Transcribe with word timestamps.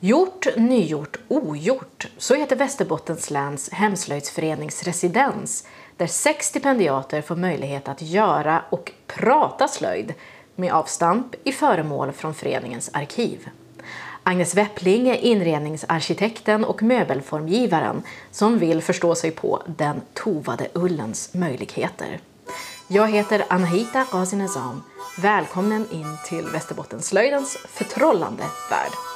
Gjort, 0.00 0.46
nygjort, 0.56 1.16
ogjort. 1.28 2.06
Så 2.18 2.34
heter 2.34 2.56
Västerbottens 2.56 3.30
läns 3.30 3.70
hemslöjdsförenings 3.72 4.82
residens 4.82 5.66
där 5.96 6.06
sex 6.06 6.46
stipendiater 6.46 7.22
får 7.22 7.36
möjlighet 7.36 7.88
att 7.88 8.02
göra 8.02 8.62
och 8.70 8.92
prata 9.06 9.68
slöjd 9.68 10.14
med 10.54 10.72
avstamp 10.72 11.34
i 11.44 11.52
föremål 11.52 12.12
från 12.12 12.34
föreningens 12.34 12.90
arkiv. 12.92 13.48
Agnes 14.22 14.54
Weppling 14.54 15.08
är 15.08 15.14
inredningsarkitekten 15.14 16.64
och 16.64 16.82
möbelformgivaren 16.82 18.02
som 18.30 18.58
vill 18.58 18.82
förstå 18.82 19.14
sig 19.14 19.30
på 19.30 19.62
den 19.66 20.00
tovade 20.14 20.68
ullens 20.72 21.34
möjligheter. 21.34 22.20
Jag 22.88 23.08
heter 23.08 23.44
Anahita 23.48 24.06
Ghazinezam. 24.12 24.82
Välkommen 25.22 25.86
in 25.92 26.16
till 26.28 26.46
Västerbottenslöjdens 26.46 27.56
förtrollande 27.56 28.44
värld. 28.70 29.07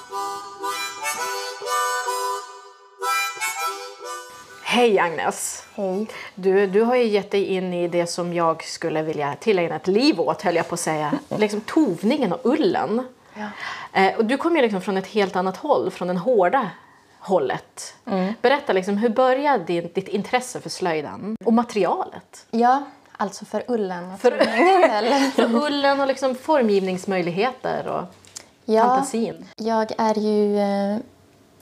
Hej 4.72 4.98
Agnes! 4.98 5.64
Hej. 5.74 6.06
Du, 6.34 6.66
du 6.66 6.82
har 6.82 6.96
ju 6.96 7.04
gett 7.04 7.30
dig 7.30 7.44
in 7.44 7.74
i 7.74 7.88
det 7.88 8.06
som 8.06 8.32
jag 8.32 8.64
skulle 8.64 9.02
vilja 9.02 9.34
tillägna 9.40 9.76
ett 9.76 9.86
liv 9.86 10.20
åt, 10.20 10.42
höll 10.42 10.56
jag 10.56 10.68
på 10.68 10.74
att 10.74 10.80
säga. 10.80 11.12
Liksom 11.28 11.60
tovningen 11.60 12.32
och 12.32 12.40
ullen. 12.44 13.06
Ja. 13.34 13.48
Eh, 14.00 14.16
och 14.16 14.24
du 14.24 14.36
kommer 14.36 14.56
ju 14.56 14.62
liksom 14.62 14.80
från 14.80 14.96
ett 14.96 15.06
helt 15.06 15.36
annat 15.36 15.56
håll, 15.56 15.90
från 15.90 16.08
den 16.08 16.16
hårda 16.16 16.70
hållet. 17.18 17.94
Berätta, 18.42 18.72
liksom, 18.72 18.96
hur 18.98 19.08
började 19.08 19.64
din, 19.64 19.90
ditt 19.94 20.08
intresse 20.08 20.60
för 20.60 20.70
slöjden 20.70 21.36
och 21.44 21.52
materialet? 21.52 22.46
Ja, 22.50 22.82
alltså 23.16 23.44
för 23.44 23.64
ullen 23.68 24.18
För-? 24.18 25.30
För 25.30 25.54
ullen 25.66 26.00
och 26.00 26.06
liksom 26.06 26.34
formgivningsmöjligheter 26.34 27.88
och 27.88 28.04
Ja, 28.64 28.82
fantasin. 28.86 29.46
jag 29.56 29.92
är 29.98 30.14
ju 30.18 30.58
eh, 30.58 30.98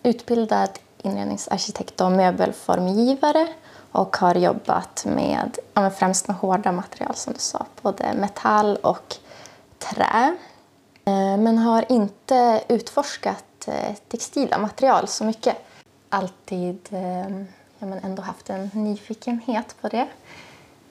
utbildad 0.03 0.71
inredningsarkitekt 1.05 2.01
och 2.01 2.13
möbelformgivare 2.13 3.49
och 3.93 4.17
har 4.17 4.35
jobbat 4.35 5.05
med, 5.07 5.59
ja, 5.75 5.81
men 5.81 5.91
främst 5.91 6.29
med 6.29 6.37
hårda 6.37 6.73
material 6.73 7.15
som 7.15 7.33
du 7.33 7.39
sa, 7.39 7.67
både 7.83 8.15
metall 8.15 8.77
och 8.77 9.17
trä. 9.79 10.37
Eh, 11.05 11.37
men 11.37 11.59
har 11.59 11.93
inte 11.93 12.65
utforskat 12.69 13.69
eh, 13.69 13.95
textila 14.09 14.59
material 14.59 15.09
så 15.09 15.25
mycket. 15.25 15.57
Alltid 16.09 16.89
eh, 16.91 17.31
ja, 17.79 17.87
men 17.87 17.99
ändå 17.99 18.23
haft 18.23 18.51
en 18.51 18.71
nyfikenhet 18.73 19.77
på 19.81 19.89
det. 19.89 20.07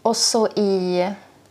Och 0.01 0.17
så 0.17 0.47
i 0.47 1.07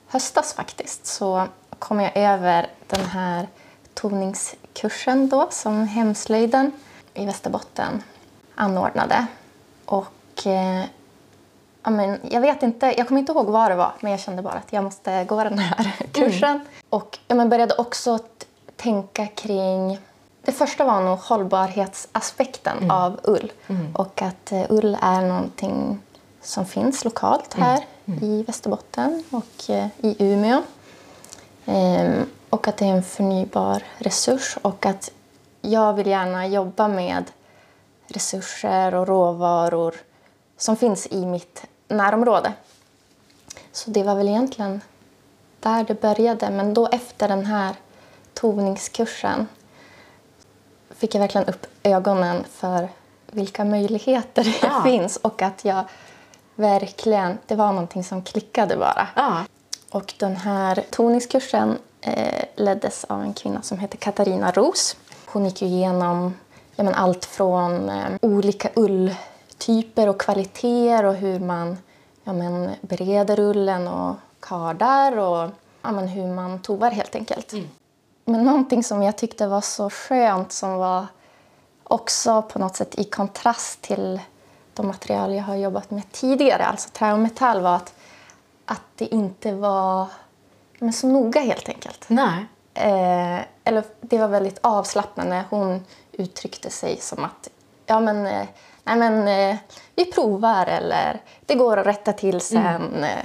höstas 0.06 0.54
faktiskt 0.54 1.06
så 1.06 1.46
kom 1.78 2.00
jag 2.00 2.16
över 2.16 2.70
den 2.86 3.04
här 3.04 3.48
toningskursen 3.94 5.28
då 5.28 5.48
som 5.50 5.86
Hemslöjden 5.86 6.72
i 7.14 7.26
Västerbotten 7.26 8.02
anordnade. 8.58 9.26
Och 9.84 10.46
eh, 10.46 10.84
ja, 11.82 11.90
men 11.90 12.20
jag 12.30 12.40
vet 12.40 12.62
inte, 12.62 12.94
jag 12.96 13.08
kommer 13.08 13.20
inte 13.20 13.32
ihåg 13.32 13.46
vad 13.46 13.70
det 13.70 13.74
var 13.74 13.92
men 14.00 14.10
jag 14.10 14.20
kände 14.20 14.42
bara 14.42 14.54
att 14.54 14.72
jag 14.72 14.84
måste 14.84 15.24
gå 15.24 15.44
den 15.44 15.58
här 15.58 15.92
kursen. 16.12 16.60
Och 16.90 17.18
ja, 17.28 17.34
men 17.34 17.48
började 17.48 17.74
också 17.74 18.18
tänka 18.76 19.26
kring 19.26 19.98
det 20.42 20.52
första 20.52 20.84
var 20.84 21.00
nog 21.00 21.18
hållbarhetsaspekten 21.18 22.90
av 22.90 23.20
ull. 23.22 23.52
Och 23.94 24.22
att 24.22 24.52
eh, 24.52 24.64
ull 24.68 24.96
är 25.02 25.22
någonting 25.22 25.98
som 26.42 26.66
finns 26.66 27.04
lokalt 27.04 27.54
här 27.54 27.84
i 28.22 28.42
Västerbotten 28.42 29.24
och 29.30 29.70
eh, 29.70 29.86
i 29.98 30.16
Umeå. 30.18 30.62
Ehm, 31.66 32.26
och 32.50 32.68
att 32.68 32.76
det 32.76 32.84
är 32.84 32.92
en 32.92 33.02
förnybar 33.02 33.82
resurs 33.98 34.58
och 34.62 34.86
att 34.86 35.10
jag 35.60 35.92
vill 35.94 36.06
gärna 36.06 36.46
jobba 36.46 36.88
med 36.88 37.24
resurser 38.08 38.94
och 38.94 39.08
råvaror 39.08 39.94
som 40.56 40.76
finns 40.76 41.06
i 41.06 41.26
mitt 41.26 41.64
närområde. 41.88 42.52
Så 43.72 43.90
det 43.90 44.02
var 44.02 44.14
väl 44.14 44.28
egentligen 44.28 44.80
där 45.60 45.84
det 45.84 46.00
började. 46.00 46.50
Men 46.50 46.74
då 46.74 46.86
efter 46.86 47.28
den 47.28 47.46
här 47.46 47.74
tovningskursen 48.34 49.48
fick 50.90 51.14
jag 51.14 51.20
verkligen 51.20 51.46
upp 51.48 51.66
ögonen 51.82 52.44
för 52.50 52.88
vilka 53.26 53.64
möjligheter 53.64 54.44
det 54.44 54.54
Ja. 54.62 54.82
finns 54.84 55.16
och 55.16 55.42
att 55.42 55.64
jag 55.64 55.84
verkligen, 56.54 57.38
det 57.46 57.54
var 57.54 57.72
någonting 57.72 58.04
som 58.04 58.22
klickade 58.22 58.76
bara. 58.76 59.08
Ja. 59.16 59.44
Och 59.90 60.14
den 60.18 60.36
här 60.36 60.84
toningskursen 60.90 61.78
eh, 62.00 62.44
leddes 62.56 63.04
av 63.04 63.22
en 63.22 63.34
kvinna 63.34 63.62
som 63.62 63.78
heter 63.78 63.98
Katarina 63.98 64.50
Ros. 64.52 64.96
Hon 65.26 65.44
gick 65.44 65.62
ju 65.62 65.68
igenom 65.68 66.34
ja, 66.78 66.84
men 66.84 66.94
allt 66.94 67.24
från 67.24 67.88
eh, 67.88 68.10
olika 68.20 68.70
ulltyper 68.74 70.08
och 70.08 70.20
kvaliteter 70.20 71.04
och 71.04 71.14
hur 71.14 71.40
man 71.40 71.78
ja, 72.24 72.32
men, 72.32 72.70
bereder 72.80 73.40
ullen 73.40 73.88
och 73.88 74.16
kardar 74.40 75.18
och 75.18 75.50
ja, 75.82 75.92
men, 75.92 76.08
hur 76.08 76.26
man 76.26 76.62
tovar 76.62 76.90
helt 76.90 77.14
enkelt. 77.14 77.52
Men 78.24 78.44
någonting 78.44 78.84
som 78.84 79.02
jag 79.02 79.18
tyckte 79.18 79.46
var 79.46 79.60
så 79.60 79.90
skönt 79.90 80.52
som 80.52 80.74
var 80.74 81.06
också 81.84 82.42
på 82.42 82.58
något 82.58 82.76
sätt 82.76 82.98
i 82.98 83.04
kontrast 83.04 83.82
till 83.82 84.20
de 84.74 84.86
material 84.86 85.34
jag 85.34 85.42
har 85.42 85.56
jobbat 85.56 85.90
med 85.90 86.12
tidigare, 86.12 86.64
alltså 86.64 86.88
trä 86.92 87.12
och 87.12 87.18
metall, 87.18 87.60
var 87.60 87.76
att, 87.76 87.94
att 88.64 88.82
det 88.96 89.14
inte 89.14 89.54
var 89.54 90.06
men 90.78 90.92
så 90.92 91.06
noga 91.06 91.40
helt 91.40 91.68
enkelt. 91.68 92.04
Nej. 92.08 92.46
Eh, 92.74 93.44
eller 93.64 93.84
det 94.00 94.18
var 94.18 94.28
väldigt 94.28 94.58
avslappnande. 94.60 95.44
Hon 95.50 95.84
uttryckte 96.22 96.70
sig 96.70 96.96
som 97.00 97.24
att 97.24 97.48
ja, 97.86 98.00
men, 98.00 98.26
eh, 98.26 98.46
nej, 98.84 98.96
men, 98.96 99.28
eh, 99.28 99.56
vi 99.96 100.04
provar 100.04 100.66
eller 100.66 101.20
det 101.46 101.54
går 101.54 101.76
att 101.76 101.86
rätta 101.86 102.12
till 102.12 102.40
sen. 102.40 103.04
eh, 103.04 103.24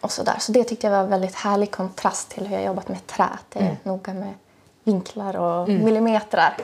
Och 0.00 0.12
så, 0.12 0.22
där. 0.22 0.36
så 0.38 0.52
det 0.52 0.64
tyckte 0.64 0.86
jag 0.86 0.92
var 0.92 1.00
en 1.00 1.10
väldigt 1.10 1.34
härlig 1.34 1.70
kontrast 1.70 2.28
till 2.30 2.46
hur 2.46 2.56
jag 2.56 2.64
jobbat 2.64 2.88
med 2.88 3.06
trä. 3.06 3.28
Det 3.48 3.58
är 3.58 3.76
noga 3.82 4.14
med 4.14 4.34
vinklar 4.84 5.36
och 5.36 5.68
millimetrar. 5.68 6.56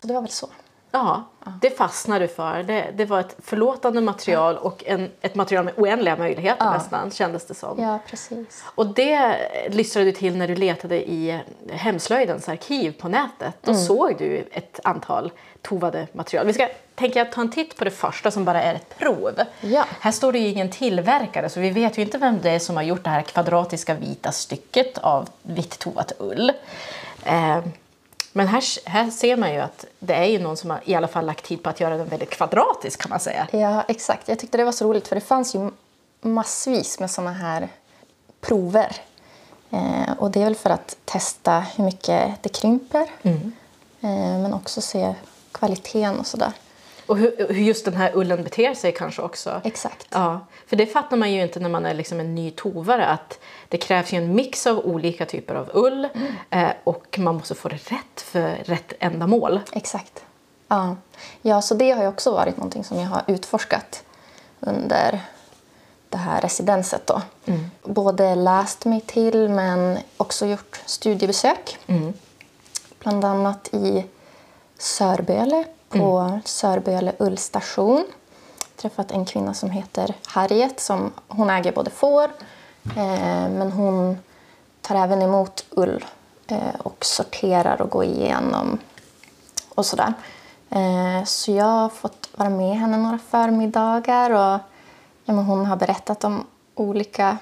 Så 0.00 0.06
det 0.06 0.14
var 0.14 0.20
väl 0.20 0.30
så. 0.30 0.46
Ja, 0.92 1.24
det 1.60 1.78
fastnade 1.78 2.24
du 2.24 2.28
för. 2.28 2.62
Det, 2.62 2.86
det 2.94 3.04
var 3.04 3.20
ett 3.20 3.36
förlåtande 3.38 4.00
material 4.00 4.56
och 4.56 4.84
en, 4.86 5.10
ett 5.20 5.34
material 5.34 5.64
med 5.64 5.74
oändliga 5.76 6.16
möjligheter 6.16 6.70
nästan, 6.70 7.10
kändes 7.10 7.46
det 7.46 7.54
som. 7.54 7.82
Ja, 7.82 7.98
precis. 8.06 8.64
Och 8.64 8.86
det 8.86 9.36
lyssnade 9.68 10.04
du 10.04 10.12
till 10.12 10.36
när 10.36 10.48
du 10.48 10.54
letade 10.54 11.10
i 11.10 11.40
Hemslöjdens 11.70 12.48
arkiv 12.48 12.92
på 12.92 13.08
nätet. 13.08 13.54
Då 13.62 13.74
såg 13.74 14.14
du 14.18 14.48
ett 14.52 14.80
antal 14.84 15.32
tovade 15.62 16.06
material. 16.12 16.46
Vi 16.46 16.52
ska 16.52 16.68
tänka 16.94 17.24
ta 17.24 17.40
en 17.40 17.50
titt 17.50 17.76
på 17.76 17.84
det 17.84 17.90
första 17.90 18.30
som 18.30 18.44
bara 18.44 18.62
är 18.62 18.74
ett 18.74 18.98
prov. 18.98 19.40
Ja. 19.60 19.84
Här 20.00 20.12
står 20.12 20.32
det 20.32 20.38
ju 20.38 20.48
ingen 20.48 20.70
tillverkare 20.70 21.48
så 21.48 21.60
vi 21.60 21.70
vet 21.70 21.98
ju 21.98 22.02
inte 22.02 22.18
vem 22.18 22.40
det 22.42 22.50
är 22.50 22.58
som 22.58 22.76
har 22.76 22.82
gjort 22.82 23.04
det 23.04 23.10
här 23.10 23.22
kvadratiska 23.22 23.94
vita 23.94 24.32
stycket 24.32 24.98
av 24.98 25.28
vitt 25.42 25.78
tovat 25.78 26.12
ull. 26.18 26.52
Eh, 27.24 27.58
men 28.32 28.48
här, 28.48 28.88
här 28.88 29.10
ser 29.10 29.36
man 29.36 29.52
ju 29.52 29.60
att 29.60 29.84
det 29.98 30.14
är 30.14 30.24
ju 30.24 30.38
någon 30.38 30.56
som 30.56 30.70
har 30.70 30.80
i 30.84 30.94
alla 30.94 31.08
fall 31.08 31.26
lagt 31.26 31.44
tid 31.44 31.62
på 31.62 31.70
att 31.70 31.80
göra 31.80 31.96
den 31.96 32.08
väldigt 32.08 32.30
kvadratisk 32.30 33.00
kan 33.00 33.10
man 33.10 33.20
säga. 33.20 33.48
Ja, 33.50 33.84
exakt. 33.88 34.28
Jag 34.28 34.38
tyckte 34.38 34.58
det 34.58 34.64
var 34.64 34.72
så 34.72 34.84
roligt 34.84 35.08
för 35.08 35.14
det 35.14 35.20
fanns 35.20 35.54
ju 35.54 35.70
massvis 36.20 37.00
med 37.00 37.10
såna 37.10 37.32
här 37.32 37.68
prover. 38.40 38.96
Eh, 39.70 40.12
och 40.18 40.30
det 40.30 40.40
är 40.40 40.44
väl 40.44 40.54
för 40.54 40.70
att 40.70 40.96
testa 41.04 41.60
hur 41.60 41.84
mycket 41.84 42.42
det 42.42 42.48
krymper. 42.48 43.10
Eh, 44.00 44.38
men 44.38 44.54
också 44.54 44.80
se 44.80 45.14
kvaliteten 45.52 46.18
och 46.18 46.26
sådär. 46.26 46.52
Och 47.10 47.18
hur, 47.18 47.52
just 47.52 47.84
den 47.84 47.96
här 47.96 48.10
ullen 48.14 48.44
beter 48.44 48.74
sig 48.74 48.92
kanske 48.92 49.22
också. 49.22 49.60
Exakt. 49.64 50.06
Ja, 50.10 50.40
för 50.66 50.76
det 50.76 50.86
fattar 50.86 51.16
man 51.16 51.32
ju 51.32 51.42
inte 51.42 51.60
när 51.60 51.68
man 51.68 51.86
är 51.86 51.94
liksom 51.94 52.20
en 52.20 52.34
ny 52.34 52.50
tovare 52.50 53.06
att 53.06 53.38
det 53.68 53.78
krävs 53.78 54.12
ju 54.12 54.18
en 54.18 54.34
mix 54.34 54.66
av 54.66 54.78
olika 54.78 55.26
typer 55.26 55.54
av 55.54 55.70
ull 55.74 56.08
eh, 56.50 56.68
och 56.84 57.18
man 57.18 57.34
måste 57.34 57.54
få 57.54 57.68
det 57.68 57.76
rätt 57.76 58.20
för 58.20 58.56
rätt 58.64 58.92
ändamål. 58.98 59.60
Exakt. 59.72 60.24
Ja. 60.68 60.96
ja, 61.42 61.62
så 61.62 61.74
det 61.74 61.90
har 61.90 62.02
ju 62.02 62.08
också 62.08 62.32
varit 62.32 62.56
någonting 62.56 62.84
som 62.84 62.98
jag 62.98 63.08
har 63.08 63.22
utforskat 63.26 64.04
under 64.60 65.20
det 66.08 66.18
här 66.18 66.40
residenset. 66.40 67.06
Då. 67.06 67.22
Både 67.82 68.34
läst 68.34 68.84
mig 68.84 69.00
till 69.00 69.48
men 69.48 69.98
också 70.16 70.46
gjort 70.46 70.80
studiebesök. 70.86 71.78
Bland 72.98 73.24
annat 73.24 73.68
i 73.72 74.04
Sörböle 74.80 75.64
på 75.88 76.40
Sörböle 76.44 77.12
ullstation. 77.18 78.04
Träffat 78.76 79.10
en 79.10 79.24
kvinna 79.24 79.54
som 79.54 79.70
heter 79.70 80.14
Harriet. 80.26 80.80
Som, 80.80 81.12
hon 81.28 81.50
äger 81.50 81.72
både 81.72 81.90
får 81.90 82.24
eh, 82.96 83.48
men 83.48 83.72
hon 83.72 84.18
tar 84.80 84.94
även 84.94 85.22
emot 85.22 85.64
ull 85.70 86.04
eh, 86.46 86.74
och 86.82 87.04
sorterar 87.04 87.82
och 87.82 87.90
går 87.90 88.04
igenom 88.04 88.78
och 89.74 89.86
sådär. 89.86 90.14
Eh, 90.70 91.24
så 91.24 91.52
jag 91.52 91.64
har 91.64 91.88
fått 91.88 92.28
vara 92.36 92.50
med 92.50 92.76
henne 92.76 92.96
några 92.96 93.18
förmiddagar 93.18 94.30
och 94.30 94.60
ja, 95.24 95.34
hon 95.34 95.66
har 95.66 95.76
berättat 95.76 96.24
om 96.24 96.46
olika 96.74 97.38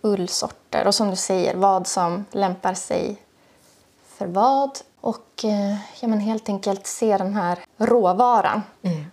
ullsorter 0.00 0.86
och 0.86 0.94
som 0.94 1.10
du 1.10 1.16
säger 1.16 1.56
vad 1.56 1.86
som 1.86 2.24
lämpar 2.30 2.74
sig 2.74 3.16
för 4.06 4.26
vad. 4.26 4.78
Och 5.04 5.44
eh, 5.44 5.76
ja, 6.00 6.08
men 6.08 6.20
helt 6.20 6.48
enkelt 6.48 6.86
se 6.86 7.16
den 7.16 7.34
här 7.34 7.58
råvaran 7.76 8.62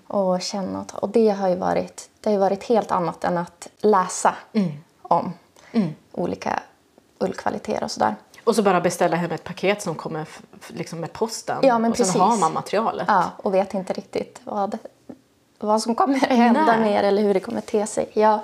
och 0.07 0.41
känna 0.41 0.85
och 0.93 1.09
det 1.09 1.29
har 1.29 1.49
ju 1.49 1.55
varit, 1.55 2.09
det 2.21 2.31
har 2.31 2.37
varit 2.37 2.63
helt 2.63 2.91
annat 2.91 3.23
än 3.23 3.37
att 3.37 3.67
läsa 3.77 4.35
om 5.01 5.33
olika 6.11 6.59
ullkvaliteter 7.19 7.83
och 7.83 7.91
sådär. 7.91 8.15
Och 8.43 8.55
så 8.55 8.63
bara 8.63 8.81
beställa 8.81 9.15
hem 9.15 9.31
ett 9.31 9.43
paket 9.43 9.81
som 9.81 9.95
kommer 9.95 10.27
liksom 10.67 10.99
med 10.99 11.13
posten. 11.13 11.59
Ja, 11.61 11.79
men 11.79 11.91
och 11.91 11.97
sen 11.97 12.05
precis. 12.05 12.21
har 12.21 12.37
man 12.37 12.53
materialet. 12.53 13.05
Ja, 13.07 13.31
och 13.37 13.53
vet 13.53 13.73
inte 13.73 13.93
riktigt 13.93 14.41
vad, 14.43 14.77
vad 15.59 15.81
som 15.81 15.95
kommer 15.95 16.19
hända 16.29 16.65
Nej. 16.65 16.79
mer 16.79 17.03
eller 17.03 17.21
hur 17.21 17.33
det 17.33 17.39
kommer 17.39 17.61
te 17.61 17.87
sig. 17.87 18.09
Ja, 18.13 18.43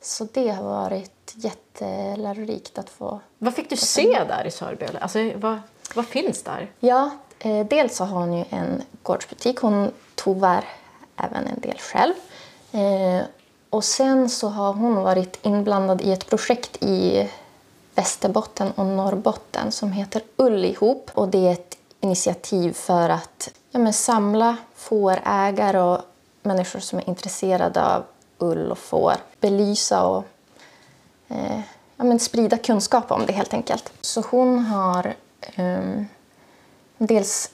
så 0.00 0.28
det 0.32 0.48
har 0.48 0.64
varit 0.64 1.34
jättelärorikt 1.34 2.78
att 2.78 2.90
få 2.90 3.20
Vad 3.38 3.54
fick 3.54 3.70
du 3.70 3.76
se 3.76 4.24
där 4.28 4.46
i 4.46 4.50
Sörby? 4.50 4.86
Alltså, 5.00 5.18
vad, 5.36 5.58
vad 5.94 6.06
finns 6.06 6.42
där? 6.42 6.70
Ja, 6.80 7.10
eh, 7.38 7.66
dels 7.66 7.96
så 7.96 8.04
har 8.04 8.20
hon 8.20 8.38
ju 8.38 8.44
en 8.50 8.82
gårdsbutik. 9.02 9.58
Hon 9.58 9.90
tovar 10.14 10.64
även 11.16 11.46
en 11.46 11.60
del 11.60 11.78
själv. 11.78 12.14
Eh, 12.72 13.22
och 13.70 13.84
sen 13.84 14.30
så 14.30 14.48
har 14.48 14.72
hon 14.72 14.94
varit 14.94 15.38
inblandad 15.42 16.02
i 16.02 16.12
ett 16.12 16.26
projekt 16.26 16.82
i 16.82 17.30
Västerbotten 17.94 18.70
och 18.70 18.86
Norrbotten 18.86 19.72
som 19.72 19.92
heter 19.92 20.22
Ull 20.36 20.64
ihop. 20.64 21.10
Och 21.14 21.28
det 21.28 21.48
är 21.48 21.52
ett 21.52 21.78
initiativ 22.00 22.72
för 22.72 23.08
att 23.08 23.50
ja, 23.70 23.78
men 23.78 23.92
samla 23.92 24.56
fårägare 24.74 25.80
och 25.80 25.98
människor 26.42 26.80
som 26.80 26.98
är 26.98 27.08
intresserade 27.08 27.84
av 27.84 28.04
ull 28.38 28.70
och 28.70 28.78
får. 28.78 29.14
Belysa 29.40 30.06
och 30.06 30.24
eh, 31.28 31.60
ja, 31.96 32.04
men 32.04 32.20
sprida 32.20 32.58
kunskap 32.58 33.10
om 33.10 33.26
det 33.26 33.32
helt 33.32 33.54
enkelt. 33.54 33.92
Så 34.00 34.20
hon 34.30 34.58
har 34.58 35.14
ehm, 35.54 36.06
dels 36.98 37.50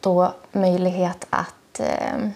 då 0.00 0.34
möjlighet 0.52 1.26
att 1.30 1.80
ehm, 1.80 2.30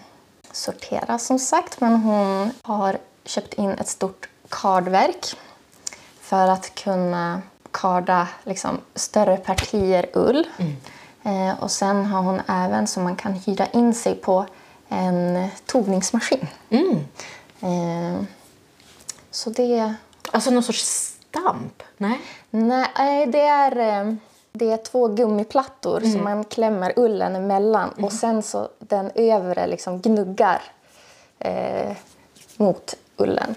sortera 0.52 1.18
som 1.18 1.38
sagt 1.38 1.80
men 1.80 1.96
hon 1.96 2.50
har 2.62 2.98
köpt 3.24 3.54
in 3.54 3.70
ett 3.70 3.88
stort 3.88 4.28
kardverk 4.48 5.36
för 6.20 6.48
att 6.48 6.74
kunna 6.74 7.42
karda 7.70 8.28
liksom, 8.44 8.80
större 8.94 9.36
partier 9.36 10.06
ull. 10.14 10.46
Eh, 11.22 11.62
och 11.62 11.70
sen 11.70 12.06
har 12.06 12.22
hon 12.22 12.40
även 12.48 12.86
som 12.86 13.02
man 13.02 13.16
kan 13.16 13.32
hyra 13.32 13.66
in 13.66 13.94
sig 13.94 14.14
på 14.14 14.46
en 14.88 15.48
tovningsmaskin. 15.66 16.46
Eh, 17.60 18.22
så 19.30 19.50
det 19.50 19.94
Alltså 20.32 20.50
någon 20.50 20.62
sorts 20.62 20.84
stamp? 20.84 21.82
Nej? 21.96 22.20
Nej, 22.50 23.26
det 23.26 23.40
är, 23.40 23.76
eh, 23.76 24.14
det 24.52 24.70
är 24.72 24.76
två 24.76 25.08
gummiplattor 25.08 26.00
som 26.00 26.24
man 26.24 26.44
klämmer 26.44 26.92
ullen 26.96 27.36
emellan 27.36 27.88
och 27.90 28.12
sen 28.12 28.42
så 28.42 28.68
den 28.78 29.10
övre 29.14 29.66
liksom 29.66 30.00
gnuggar 30.00 30.62
eh, 31.38 31.92
mot 32.56 32.94
ullen 33.16 33.54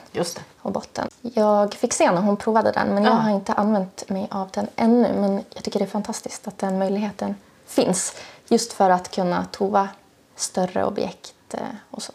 och 0.62 0.72
botten. 0.72 1.08
Jag 1.22 1.74
fick 1.74 1.94
se 1.94 2.12
när 2.12 2.22
hon 2.22 2.38
provade 2.38 2.72
den 2.72 2.88
men 2.88 3.04
jag 3.04 3.14
Ja. 3.14 3.18
har 3.18 3.30
inte 3.32 3.54
använt 3.54 4.10
mig 4.10 4.28
av 4.32 4.50
den 4.54 4.68
ännu. 4.76 5.14
Men 5.20 5.44
jag 5.54 5.64
tycker 5.64 5.80
det 5.80 5.86
är 5.86 5.90
fantastiskt 5.90 6.48
att 6.48 6.58
den 6.58 6.80
möjligheten 6.80 7.36
finns 7.66 8.16
just 8.48 8.74
för 8.74 8.90
att 8.90 9.12
kunna 9.12 9.46
tova 9.52 9.90
större 10.36 10.86
objekt 10.86 11.54
eh, 11.54 11.60
och 11.92 12.02
så. 12.02 12.14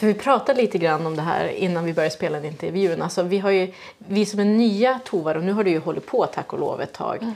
För 0.00 0.06
vi 0.06 0.14
pratade 0.14 0.62
lite 0.62 0.78
grann 0.78 1.06
om 1.06 1.16
det 1.16 1.22
här 1.22 1.48
innan 1.48 1.84
vi 1.84 1.94
började 1.94 2.14
spela 2.14 2.38
in 2.38 2.44
intervjun. 2.44 3.02
Alltså, 3.02 3.22
vi, 3.22 3.38
har 3.38 3.50
ju, 3.50 3.72
vi 3.98 4.26
som 4.26 4.40
är 4.40 4.44
nya 4.44 5.00
tovare, 5.04 5.38
och 5.38 5.44
nu 5.44 5.52
har 5.52 5.64
du 5.64 5.70
ju 5.70 5.80
hållit 5.80 6.06
på 6.06 6.26
tack 6.26 6.52
och 6.52 6.58
lov 6.58 6.80
ett 6.80 6.92
tag. 6.92 7.18
Jag 7.20 7.32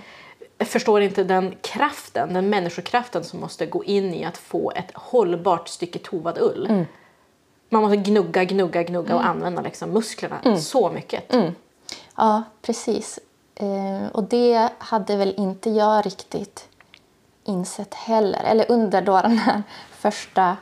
förstår 0.65 1.01
inte 1.01 1.25
den 1.25 1.55
kraften, 1.61 2.35
den 2.35 2.51
människokraften 2.51 3.25
som 3.25 3.41
måste 3.41 3.67
gå 3.67 3.85
in 3.85 4.15
i 4.15 4.25
att 4.25 4.39
få 4.39 4.71
ett 4.71 4.91
hållbart 4.95 5.69
stycke 5.69 5.99
tovad 5.99 6.39
ull. 6.39 6.87
Man 7.69 7.83
måste 7.83 7.97
gnugga, 7.97 8.45
gnugga, 8.45 8.83
gnugga 8.83 9.15
och 9.15 9.27
använda 9.27 9.62
liksom 9.62 9.91
musklerna 9.91 10.57
så 10.59 10.91
mycket. 10.91 11.35
Ja, 12.17 12.43
precis. 12.62 13.19
Eh, 13.55 14.07
och 14.12 14.25
det 14.25 14.69
hade 14.79 15.17
väl 15.17 15.35
inte 15.37 15.71
jag 15.71 16.07
riktigt 16.07 16.69
insett 17.45 17.95
heller. 17.95 18.43
Eller 18.45 18.71
under 18.71 19.03
då 19.03 19.21
den 19.21 19.39
här 19.39 19.63
första 19.91 20.56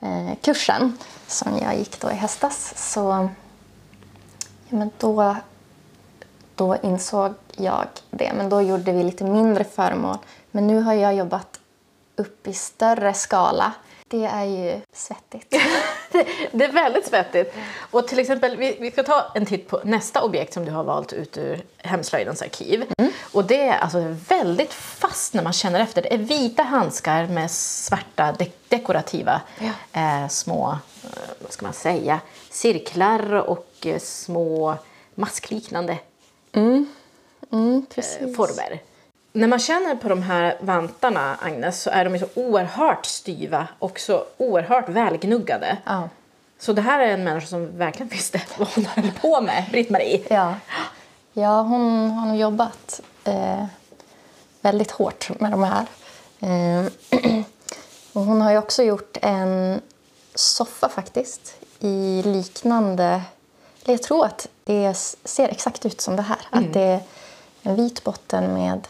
eh, 0.00 0.34
kursen 0.40 0.98
som 1.26 1.58
jag 1.58 1.78
gick 1.78 2.00
då 2.00 2.10
i 2.10 2.14
höstas. 2.14 2.72
Så 2.92 3.28
ja, 4.68 4.76
men 4.76 4.90
då, 4.98 5.36
då 6.56 6.76
insåg 6.82 7.34
jag 7.56 7.86
det. 8.10 8.32
Men 8.32 8.48
då 8.48 8.62
gjorde 8.62 8.92
vi 8.92 9.02
lite 9.02 9.24
mindre 9.24 9.64
föremål. 9.64 10.16
Men 10.50 10.66
nu 10.66 10.80
har 10.80 10.94
jag 10.94 11.14
jobbat 11.14 11.60
upp 12.16 12.46
i 12.46 12.52
större 12.52 13.14
skala. 13.14 13.72
Det 14.08 14.24
är 14.24 14.44
ju 14.44 14.80
svettigt. 14.92 15.54
Det, 16.52 16.64
är 16.64 16.72
väldigt 16.72 17.06
svettigt. 17.06 17.54
Och 17.90 18.08
till 18.08 18.18
exempel, 18.18 18.56
vi, 18.56 18.76
vi 18.80 18.90
ska 18.90 19.02
ta 19.02 19.32
en 19.34 19.46
titt 19.46 19.68
på 19.68 19.80
nästa 19.84 20.22
objekt 20.22 20.54
som 20.54 20.64
du 20.64 20.70
har 20.70 20.84
valt 20.84 21.12
ut 21.12 21.38
ur 21.38 21.62
Hemslöjdens 21.78 22.42
arkiv. 22.42 22.84
Och 23.32 23.44
det 23.44 23.68
är 23.68 23.78
alltså 23.78 24.16
väldigt 24.28 24.72
fast 24.72 25.34
när 25.34 25.42
man 25.42 25.52
känner 25.52 25.80
efter. 25.80 26.02
Det 26.02 26.14
är 26.14 26.18
vita 26.18 26.62
handskar 26.62 27.26
med 27.26 27.50
svarta 27.50 28.34
de- 28.38 28.52
dekorativa 28.68 29.40
eh, 29.92 30.28
små, 30.28 30.78
eh, 31.04 31.10
vad 31.40 31.52
ska 31.52 31.66
man 31.66 31.72
säga, 31.74 32.20
cirklar 32.50 33.34
och 33.34 33.72
eh, 33.82 33.98
små 33.98 34.74
maskliknande 35.14 35.98
Mm, 36.56 36.86
eh, 37.52 37.94
precis. 37.94 38.36
former. 38.36 38.80
När 39.32 39.48
man 39.48 39.58
känner 39.58 39.96
på 39.96 40.08
de 40.08 40.22
här 40.22 40.56
vantarna, 40.60 41.36
Agnes, 41.40 41.82
så 41.82 41.90
är 41.90 42.04
de 42.04 42.18
så 42.18 42.26
oerhört 42.34 43.06
styva 43.06 43.68
och 43.78 44.00
så 44.00 44.24
oerhört 44.36 44.88
välgnuggade. 44.88 45.76
Ja. 45.84 46.08
Så 46.58 46.72
det 46.72 46.82
här 46.82 47.00
är 47.00 47.12
en 47.12 47.24
människa 47.24 47.46
som 47.46 47.78
verkligen 47.78 48.08
visste 48.08 48.42
vad 48.58 48.68
hon 48.68 48.84
höll 48.84 49.10
på 49.20 49.40
med, 49.40 49.64
Britt-Marie. 49.70 50.22
Ja, 50.28 50.54
ja 51.32 51.62
hon 51.62 52.10
har 52.10 52.26
nog 52.26 52.36
jobbat 52.36 53.00
eh, 53.24 53.64
väldigt 54.60 54.90
hårt 54.90 55.40
med 55.40 55.50
de 55.50 55.62
här. 55.62 55.86
Eh, 56.40 56.86
och 58.12 58.22
hon 58.22 58.40
har 58.40 58.50
ju 58.50 58.58
också 58.58 58.82
gjort 58.82 59.16
en 59.22 59.80
soffa 60.34 60.88
faktiskt 60.88 61.56
i 61.80 62.22
liknande... 62.24 63.22
eller 63.86 63.94
Jag 63.94 64.02
tror 64.02 64.24
att 64.24 64.48
det 64.64 64.94
ser 65.24 65.48
exakt 65.48 65.86
ut 65.86 66.00
som 66.00 66.16
det 66.16 66.22
här. 66.22 66.38
Att 66.50 66.72
det 66.72 66.80
är 66.80 67.00
en 67.62 67.76
vit 67.76 68.04
botten 68.04 68.54
med 68.54 68.88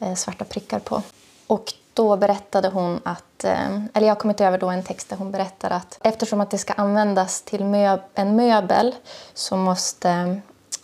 eh, 0.00 0.14
svarta 0.14 0.44
prickar 0.44 0.78
på. 0.78 1.02
Och 1.46 1.72
då 1.94 2.16
berättade 2.16 2.68
hon 2.68 3.00
att, 3.04 3.44
eh, 3.44 3.76
eller 3.94 4.06
jag 4.06 4.14
har 4.14 4.20
kommit 4.20 4.40
över 4.40 4.58
då 4.58 4.68
en 4.68 4.82
text 4.82 5.08
där 5.08 5.16
hon 5.16 5.30
berättar 5.30 5.70
att 5.70 5.98
eftersom 6.02 6.40
att 6.40 6.50
det 6.50 6.58
ska 6.58 6.72
användas 6.72 7.42
till 7.42 7.60
möb- 7.62 8.02
en 8.14 8.36
möbel 8.36 8.94
så 9.34 9.56
måste 9.56 10.10
eh, 10.10 10.36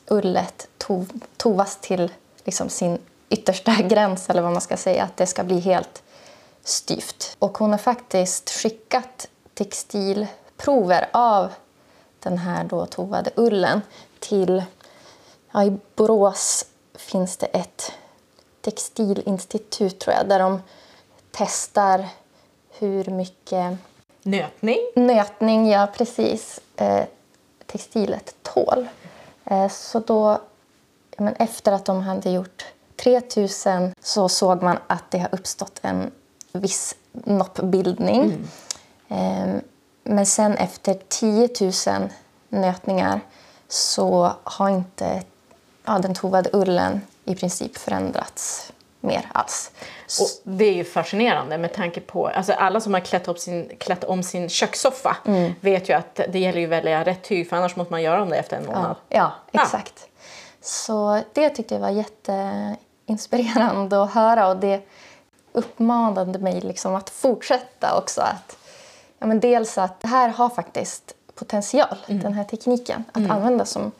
ullet 0.08 0.68
to- 0.78 1.20
tovas 1.36 1.76
till 1.76 2.12
liksom 2.44 2.68
sin 2.68 2.98
yttersta 3.28 3.72
gräns 3.82 4.30
eller 4.30 4.42
vad 4.42 4.52
man 4.52 4.60
ska 4.60 4.76
säga, 4.76 5.04
att 5.04 5.16
det 5.16 5.26
ska 5.26 5.44
bli 5.44 5.60
helt 5.60 6.02
styvt. 6.64 7.36
Och 7.38 7.58
hon 7.58 7.70
har 7.70 7.78
faktiskt 7.78 8.50
skickat 8.50 9.26
textilprover 9.54 11.08
av 11.12 11.50
den 12.20 12.38
här 12.38 12.64
då 12.64 12.86
tovade 12.86 13.30
ullen 13.36 13.80
till, 14.18 14.64
ja, 15.52 15.64
i 15.64 15.78
Borås 15.96 16.66
finns 16.94 17.36
det 17.36 17.46
ett 17.46 17.92
textilinstitut 18.60 19.98
tror 19.98 20.16
jag, 20.16 20.28
där 20.28 20.38
de 20.38 20.62
testar 21.30 22.08
hur 22.78 23.04
mycket 23.04 23.78
Nötning. 24.22 24.78
nötning, 24.94 25.68
ja 25.70 25.88
precis, 25.96 26.60
eh, 26.76 27.04
textilet 27.66 28.34
tål. 28.42 28.88
Eh, 29.44 29.68
så 29.68 29.98
då, 29.98 30.40
ja, 31.16 31.24
men 31.24 31.34
efter 31.34 31.72
att 31.72 31.84
de 31.84 32.02
hade 32.02 32.30
gjort 32.30 32.64
3000 33.02 33.94
så 34.02 34.28
såg 34.28 34.62
man 34.62 34.78
att 34.86 35.10
det 35.10 35.18
har 35.18 35.28
uppstått 35.34 35.78
en 35.82 36.10
viss 36.52 36.96
noppbildning. 37.12 38.48
Eh, 39.08 39.54
men 40.02 40.26
sen 40.26 40.56
efter 40.56 40.98
10 41.08 41.48
000 41.60 41.72
nötningar 42.48 43.20
så 43.68 44.32
har 44.44 44.68
inte 44.68 45.22
ja, 45.84 45.98
den 45.98 46.14
tovade 46.14 46.50
ullen 46.52 47.00
i 47.24 47.34
princip 47.34 47.76
förändrats 47.76 48.72
mer 49.00 49.30
alls. 49.32 49.70
Och 50.20 50.28
det 50.42 50.64
är 50.64 50.74
ju 50.74 50.84
fascinerande 50.84 51.58
med 51.58 51.74
tanke 51.74 52.00
på, 52.00 52.28
alltså 52.28 52.52
alla 52.52 52.80
som 52.80 52.94
har 52.94 53.00
klätt, 53.00 53.28
upp 53.28 53.38
sin, 53.38 53.70
klätt 53.78 54.04
om 54.04 54.22
sin 54.22 54.48
kökssoffa 54.48 55.16
vet 55.60 55.88
ju 55.88 55.92
att 55.92 56.20
det 56.28 56.38
gäller 56.38 56.58
ju 56.58 56.64
att 56.64 56.70
välja 56.70 57.04
rätt 57.04 57.22
tyg 57.22 57.48
för 57.48 57.56
annars 57.56 57.76
måste 57.76 57.92
man 57.92 58.02
göra 58.02 58.22
om 58.22 58.28
det 58.28 58.36
efter 58.36 58.56
en 58.56 58.66
månad. 58.66 58.96
Ja, 59.08 59.32
exakt. 59.52 60.06
Så 60.60 61.22
det 61.32 61.50
tyckte 61.50 61.74
jag 61.74 61.80
var 61.80 61.90
jätteinspirerande 61.90 64.02
att 64.02 64.10
höra 64.10 64.48
och 64.48 64.56
det 64.56 64.80
uppmanade 65.52 66.38
mig 66.38 66.60
liksom 66.60 66.94
att 66.94 67.10
fortsätta 67.10 67.98
också. 67.98 68.20
Att, 68.20 68.56
ja, 69.20 69.26
men 69.26 69.40
dels 69.40 69.78
att 69.78 70.00
det 70.00 70.08
här 70.08 70.28
har 70.28 70.48
faktiskt 70.48 71.14
potential, 71.34 71.96
den 72.06 72.32
här 72.32 72.44
tekniken, 72.44 73.04
att 73.12 73.30
använda 73.30 73.64
som 73.64 73.92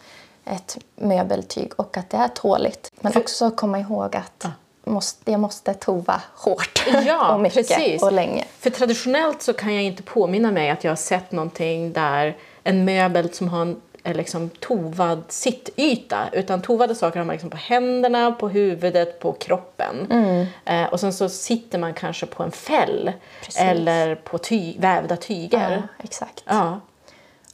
ett 0.45 0.79
möbeltyg 0.97 1.73
och 1.77 1.97
att 1.97 2.11
det 2.11 2.17
är 2.17 2.29
tåligt. 2.29 2.93
Men 3.01 3.17
också 3.17 3.51
komma 3.51 3.79
ihåg 3.79 4.17
att 4.17 4.47
måste, 4.85 5.31
jag 5.31 5.41
måste 5.41 5.75
tova 5.75 6.23
hårt 6.35 6.87
Ja, 7.07 7.35
och 7.35 7.41
mycket 7.41 7.69
precis. 7.69 8.03
och 8.03 8.13
länge. 8.13 8.45
För 8.59 8.71
traditionellt 8.71 9.43
så 9.43 9.53
kan 9.53 9.75
jag 9.75 9.83
inte 9.83 10.03
påminna 10.03 10.51
mig 10.51 10.71
att 10.71 10.85
jag 10.85 10.91
har 10.91 10.97
sett 10.97 11.33
någonting 11.33 11.93
där 11.93 12.37
en 12.65 12.85
möbel 12.85 13.33
som 13.33 13.49
har 13.49 13.63
en 13.63 13.81
liksom 14.05 14.49
tovad 14.61 15.23
sittyta. 15.29 16.29
Utan 16.33 16.63
tovade 16.63 16.95
saker 16.95 17.19
har 17.19 17.27
man 17.27 17.33
liksom 17.35 17.51
på 17.51 17.57
händerna, 17.57 18.33
på 18.33 18.49
huvudet, 18.49 19.21
på 19.21 19.33
kroppen. 19.33 20.07
Mm. 20.11 20.47
Eh, 20.65 20.93
och 20.93 21.01
sen 21.01 21.13
så 21.13 21.29
sitter 21.29 21.79
man 21.79 21.95
kanske 21.95 22.27
på 22.27 22.43
en 22.43 22.51
fäll 22.51 23.13
Precis. 23.45 23.61
eller 23.61 24.15
på 24.15 24.39
ty- 24.39 24.79
vävda 24.79 25.17
tyger. 25.17 25.71
Ja, 25.71 26.05
exakt. 26.05 26.43
Ja. 26.47 26.81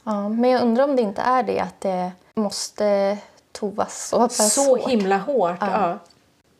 Ja, 0.03 0.29
men 0.29 0.49
jag 0.49 0.61
undrar 0.61 0.83
om 0.83 0.95
det 0.95 1.01
inte 1.01 1.21
är 1.21 1.43
det 1.43 1.59
att 1.59 1.81
det 1.81 2.11
måste 2.33 3.17
tovas 3.51 4.07
så 4.09 4.19
pass 4.19 4.53
Så 4.53 4.61
hårt. 4.77 4.89
himla 4.89 5.17
hårt. 5.17 5.57
Ja. 5.61 5.99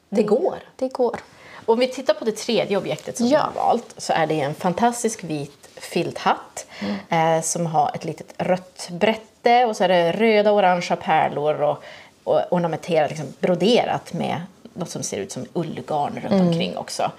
Det 0.09 0.23
går. 0.23 0.55
Det 0.75 0.93
går. 0.93 1.19
Om 1.65 1.79
vi 1.79 1.87
tittar 1.87 2.13
på 2.13 2.25
det 2.25 2.31
tredje 2.37 2.77
objektet 2.77 3.17
som 3.17 3.27
Ja. 3.27 3.33
jag 3.37 3.61
har 3.61 3.67
valt 3.67 3.93
så 3.97 4.13
är 4.13 4.27
det 4.27 4.39
en 4.41 4.53
fantastisk 4.53 5.23
vit 5.23 5.66
filthatt 5.79 6.65
eh, 7.09 7.41
som 7.41 7.65
har 7.65 7.91
ett 7.95 8.05
litet 8.05 8.33
rött 8.37 8.89
brätte 8.91 9.65
och 9.65 9.75
så 9.75 9.83
är 9.83 9.87
det 9.87 10.11
röda 10.11 10.51
och 10.51 10.57
orangea 10.57 10.95
pärlor 10.97 11.61
och, 11.61 11.83
och 12.23 12.41
ornamenterat, 12.51 13.09
liksom 13.09 13.33
broderat 13.39 14.13
med 14.13 14.41
något 14.73 14.89
som 14.89 15.03
ser 15.03 15.17
ut 15.17 15.31
som 15.31 15.45
ullgarn 15.53 16.19
runt 16.23 16.41
omkring 16.41 16.77
också. 16.77 17.11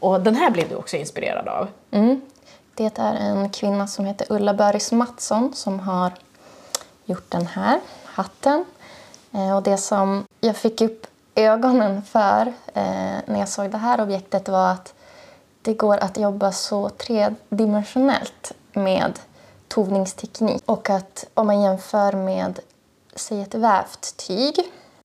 Och 0.00 0.20
den 0.20 0.34
här 0.36 0.50
blev 0.50 0.68
du 0.68 0.74
också 0.74 0.96
inspirerad 0.96 1.48
av. 1.48 1.68
Det 2.74 2.98
är 2.98 3.14
en 3.16 3.50
kvinna 3.50 3.86
som 3.86 4.04
heter 4.04 4.26
Ulla 4.30 4.54
Böris 4.54 4.92
Mattsson 4.92 5.52
som 5.54 5.80
har 5.80 6.12
gjort 7.04 7.30
den 7.30 7.46
här 7.46 7.80
hatten. 8.04 8.64
Eh, 9.34 9.56
Och 9.56 9.62
det 9.62 9.76
som 9.76 10.24
jag 10.40 10.56
fick 10.56 10.80
upp 10.80 11.06
ögonen 11.34 12.02
för 12.02 12.46
eh, 12.74 13.16
när 13.26 13.38
jag 13.38 13.48
såg 13.48 13.70
det 13.70 13.78
här 13.78 14.00
objektet 14.00 14.48
var 14.48 14.70
att 14.72 14.94
det 15.62 15.74
går 15.74 15.96
att 15.96 16.16
jobba 16.18 16.52
så 16.52 16.88
tredimensionellt 16.88 18.52
med 18.72 19.18
tovningsteknik. 19.68 20.62
Och 20.66 20.90
att 20.90 21.26
om 21.34 21.46
man 21.46 21.62
jämför 21.62 22.12
med 22.12 22.58
säg 23.14 23.42
ett 23.42 23.54
vävt 23.54 24.16
tyg 24.16 24.54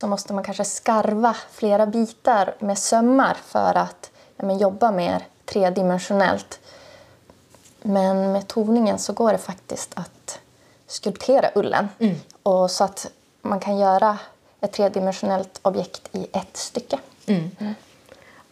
så 0.01 0.07
måste 0.07 0.33
man 0.33 0.43
kanske 0.43 0.65
skarva 0.65 1.35
flera 1.51 1.85
bitar 1.85 2.55
med 2.59 2.77
sömmar 2.77 3.37
för 3.45 3.77
att 3.77 4.11
ja, 4.37 4.45
men, 4.45 4.57
jobba 4.57 4.91
mer 4.91 5.27
tredimensionellt. 5.45 6.59
Men 7.81 8.31
med 8.31 8.47
tovningen 8.47 8.99
så 8.99 9.13
går 9.13 9.31
det 9.31 9.37
faktiskt 9.37 9.91
att 9.93 10.39
skulptera 10.87 11.49
ullen. 11.55 11.89
Och 12.43 12.71
så 12.71 12.83
att 12.83 13.11
man 13.41 13.59
kan 13.59 13.77
göra 13.77 14.17
ett 14.61 14.71
tredimensionellt 14.71 15.59
objekt 15.61 16.09
i 16.11 16.27
ett 16.33 16.57
stycke. 16.57 16.99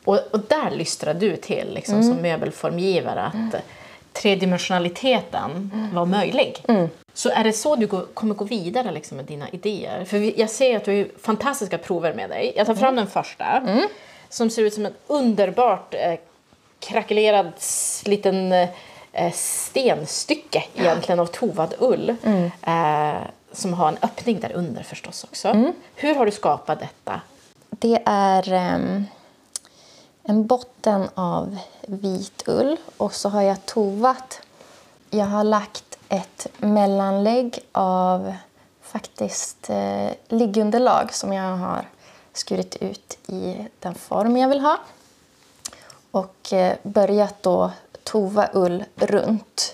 Och, 0.06 0.20
och 0.32 0.40
där 0.40 0.72
lystrar 0.72 1.14
du 1.14 1.36
till 1.36 1.74
liksom, 1.74 2.04
som 2.04 2.16
möbelformgivare 2.16 3.24
att 3.24 3.62
tredimensionaliteten 4.14 5.72
var 5.94 6.06
möjlig. 6.06 6.66
Så 7.14 7.30
är 7.30 7.44
det 7.44 7.54
så 7.54 7.76
du 7.76 7.88
går, 7.88 8.06
kommer 8.14 8.36
gå 8.36 8.46
vidare 8.46 8.92
liksom, 8.92 9.18
med 9.18 9.26
dina 9.26 9.50
idéer? 9.50 10.06
För 10.06 10.18
vi, 10.18 10.34
jag 10.38 10.50
ser 10.50 10.78
att 10.78 10.86
du 10.86 10.98
har 10.98 11.20
fantastiska 11.22 11.78
prover 11.78 12.14
med 12.14 12.30
dig. 12.30 12.54
Jag 12.56 12.68
tar 12.68 12.76
fram 12.76 12.96
den 12.96 13.08
första 13.08 13.62
som 14.30 14.50
ser 14.50 14.62
ut 14.62 14.74
som 14.74 14.86
en 14.86 14.94
underbart 15.08 15.94
eh, 15.94 16.14
krackelerad 16.80 17.52
liten 18.06 18.52
eh, 18.52 19.32
stenstycke 19.34 20.64
egentligen 20.76 21.20
av 21.20 21.26
tovad 21.26 21.74
ull. 21.80 22.16
Eh, 22.64 23.22
som 23.54 23.74
har 23.74 23.88
en 23.88 23.98
öppning 24.02 24.40
där 24.40 24.52
under 24.56 24.84
förstås 24.84 25.24
också. 25.24 25.72
Hur 25.96 26.16
har 26.16 26.26
du 26.26 26.32
skapat 26.32 26.80
detta? 26.80 27.22
Det 27.70 28.00
är 28.06 28.54
ehm, 28.54 29.06
en 30.24 30.48
botten 30.48 31.10
av 31.16 31.58
vit 31.88 32.44
ull 32.48 32.78
och 32.98 33.14
så 33.14 33.30
har 33.30 33.42
jag 33.42 33.66
tovat. 33.66 34.42
Jag 35.10 35.26
har 35.26 35.44
lagt 35.44 35.98
ett 36.10 36.48
mellanlägg 36.58 37.60
av 37.72 38.34
faktiskt 38.82 39.70
eh, 39.70 40.10
liggunderlag 40.28 41.14
som 41.14 41.34
jag 41.34 41.58
har 41.58 41.88
skurit 42.34 42.76
ut 42.76 43.18
i 43.28 43.68
den 43.80 43.96
form 43.96 44.38
jag 44.38 44.50
vill 44.50 44.60
ha. 44.60 44.78
Och 46.12 46.54
eh, 46.54 46.78
börjat 46.84 47.44
då 47.44 47.72
tova 48.04 48.50
ull 48.54 48.84
runt. 48.96 49.74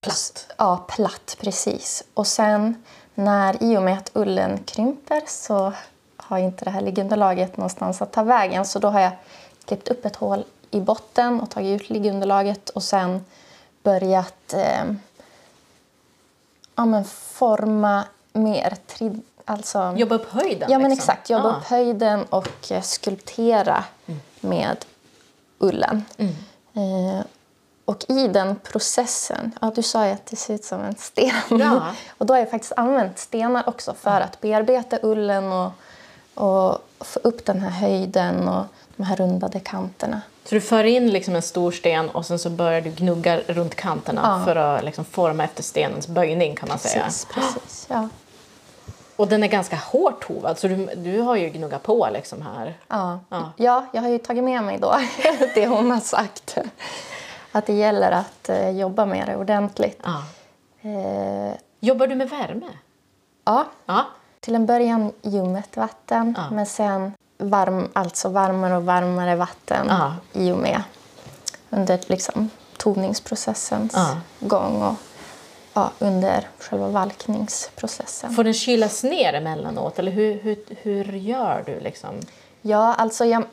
Platt. 0.00 0.46
Ja, 0.58 0.84
platt 0.88 1.36
precis. 1.40 2.04
Och 2.14 2.26
sen 2.26 2.84
när 3.14 3.62
i 3.62 3.76
och 3.76 3.82
med 3.82 3.98
att 3.98 4.10
ullen 4.14 4.64
krymper 4.64 5.22
så 5.26 5.72
har 6.26 6.38
inte 6.38 6.64
det 6.64 6.70
här 6.70 6.80
liggunderlaget 6.80 7.56
någonstans 7.56 8.02
att 8.02 8.12
ta 8.12 8.22
vägen. 8.22 8.64
Så 8.64 8.78
då 8.78 8.88
har 8.88 9.00
jag 9.00 9.12
klippt 9.64 9.88
upp 9.88 10.04
ett 10.04 10.16
hål 10.16 10.44
i 10.70 10.80
botten 10.80 11.40
och 11.40 11.50
tagit 11.50 11.80
ut 11.82 11.90
liggunderlaget 11.90 12.70
och 12.70 12.82
sen 12.82 13.24
börjat 13.82 14.52
eh, 14.54 14.84
ja, 16.76 16.84
men 16.84 17.04
forma 17.04 18.04
mer. 18.32 18.76
Tri- 18.88 19.20
alltså, 19.44 19.94
Jobba 19.96 20.14
upp 20.14 20.30
höjden? 20.30 20.70
Ja, 20.70 20.78
men 20.78 20.90
liksom. 20.90 21.02
exakt. 21.12 21.30
Jobba 21.30 21.48
Ah. 21.52 21.56
upp 21.56 21.64
höjden 21.64 22.24
och 22.24 22.70
eh, 22.72 22.82
skulptera 22.82 23.84
med 24.40 24.84
ullen. 25.58 26.04
Eh, 26.74 27.24
och 27.84 28.04
i 28.08 28.28
den 28.28 28.56
processen, 28.56 29.52
ja, 29.60 29.72
du 29.74 29.82
sa 29.82 30.06
ju 30.06 30.12
att 30.12 30.26
det 30.26 30.36
ser 30.36 30.54
ut 30.54 30.64
som 30.64 30.80
en 30.80 30.94
sten. 30.96 31.34
Ja. 31.50 31.82
och 32.18 32.26
då 32.26 32.34
har 32.34 32.38
jag 32.38 32.50
faktiskt 32.50 32.72
använt 32.76 33.18
stenar 33.18 33.68
också 33.68 33.94
för 33.94 34.20
att 34.20 34.40
bearbeta 34.40 34.98
ullen 35.02 35.52
och, 35.52 35.72
och 36.34 36.78
få 37.00 37.20
upp 37.22 37.44
den 37.46 37.60
här 37.60 37.70
höjden 37.70 38.48
och 38.48 38.64
de 38.96 39.02
här 39.02 39.16
rundade 39.16 39.60
kanterna. 39.60 40.20
Så 40.44 40.54
du 40.54 40.60
för 40.60 40.84
in 40.84 41.10
liksom 41.10 41.34
en 41.36 41.42
stor 41.42 41.72
sten 41.72 42.10
och 42.10 42.26
sen 42.26 42.38
så 42.38 42.50
börjar 42.50 42.80
du 42.80 42.90
gnugga 42.90 43.40
runt 43.40 43.74
kanterna 43.74 44.20
Ja. 44.38 44.44
för 44.44 44.56
att 44.56 44.84
liksom 44.84 45.04
forma 45.04 45.44
efter 45.44 45.62
stenens 45.62 46.08
böjning 46.08 46.56
kan 46.56 46.68
man 46.68 46.78
säga. 46.78 47.04
Precis, 47.04 47.26
precis. 47.34 47.86
Ja. 47.90 48.08
Och 49.16 49.28
den 49.28 49.42
är 49.42 49.48
ganska 49.48 49.76
hårt 49.76 50.26
tovad 50.26 50.58
så 50.58 50.68
du, 50.68 50.86
du 50.96 51.20
har 51.20 51.36
ju 51.36 51.48
gnuggat 51.48 51.82
på 51.82 52.08
liksom 52.12 52.42
här. 52.42 52.74
Ja. 52.88 53.20
Ja. 53.28 53.52
Ja. 53.56 53.86
jag 53.92 54.02
har 54.02 54.08
ju 54.08 54.18
tagit 54.18 54.44
med 54.44 54.62
mig 54.62 54.78
då 54.78 55.00
det 55.54 55.66
hon 55.66 55.90
har 55.90 56.00
sagt. 56.00 56.58
Att 57.52 57.66
det 57.66 57.72
gäller 57.72 58.10
att 58.10 58.48
eh, 58.48 58.70
jobba 58.70 59.06
med 59.06 59.28
det 59.28 59.36
ordentligt. 59.36 60.00
Ja. 60.04 60.22
Eh, 60.90 61.54
Jobbar 61.80 62.06
du 62.06 62.14
med 62.14 62.30
värme? 62.30 62.66
ja, 63.44 63.64
Ja. 63.86 64.04
Till 64.44 64.54
en 64.54 64.66
början 64.66 65.12
ljummet 65.22 65.76
vatten 65.76 66.34
Ja. 66.36 66.50
men 66.50 66.66
sen 66.66 67.12
varm, 67.38 67.88
alltså 67.92 68.28
varmare 68.28 68.76
och 68.76 68.84
varmare 68.84 69.36
vatten 69.36 69.86
Ja. 69.88 70.14
i 70.32 70.50
och 70.52 70.58
med 70.58 70.82
under 71.70 72.00
liksom 72.06 72.50
tovningsprocessens 72.76 73.92
Ja. 73.94 74.16
gång 74.40 74.82
och 74.82 74.94
ja, 75.74 75.90
under 75.98 76.48
själva 76.58 76.88
valkningsprocessen. 76.88 78.34
Får 78.34 78.44
den 78.44 78.54
kylas 78.54 79.02
ner 79.02 79.32
emellanåt 79.34 79.98
eller 79.98 80.12
hur, 80.12 80.40
hur, 80.42 80.58
hur 80.82 81.04
gör 81.12 81.62
du 81.66 81.80
liksom? 81.80 82.10
Ja, 82.62 82.94
alltså 82.94 83.24
jag, 83.24 83.44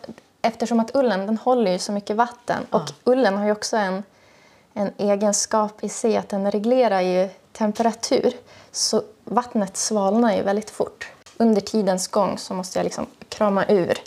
eftersom 0.41 0.79
att 0.79 0.95
ullen 0.95 1.25
den 1.25 1.37
håller 1.37 1.71
ju 1.71 1.79
så 1.79 1.91
mycket 1.91 2.15
vatten 2.15 2.65
och 2.69 2.81
ullen 3.03 3.37
har 3.37 3.45
ju 3.45 3.51
också 3.51 3.77
en, 3.77 4.03
en 4.73 4.91
egenskap 4.97 5.83
i 5.83 5.89
sig 5.89 6.17
att 6.17 6.29
den 6.29 6.51
reglerar 6.51 7.01
ju 7.01 7.29
temperatur 7.53 8.33
så 8.71 9.01
vattnet 9.31 9.77
svalnar 9.77 10.35
ju 10.35 10.41
väldigt 10.43 10.69
fort. 10.69 11.07
Under 11.37 11.61
tidens 11.61 12.07
gång 12.07 12.37
så 12.37 12.53
måste 12.53 12.79
jag 12.79 12.83
liksom 12.83 13.07
krama 13.29 13.65
ur 13.65 13.97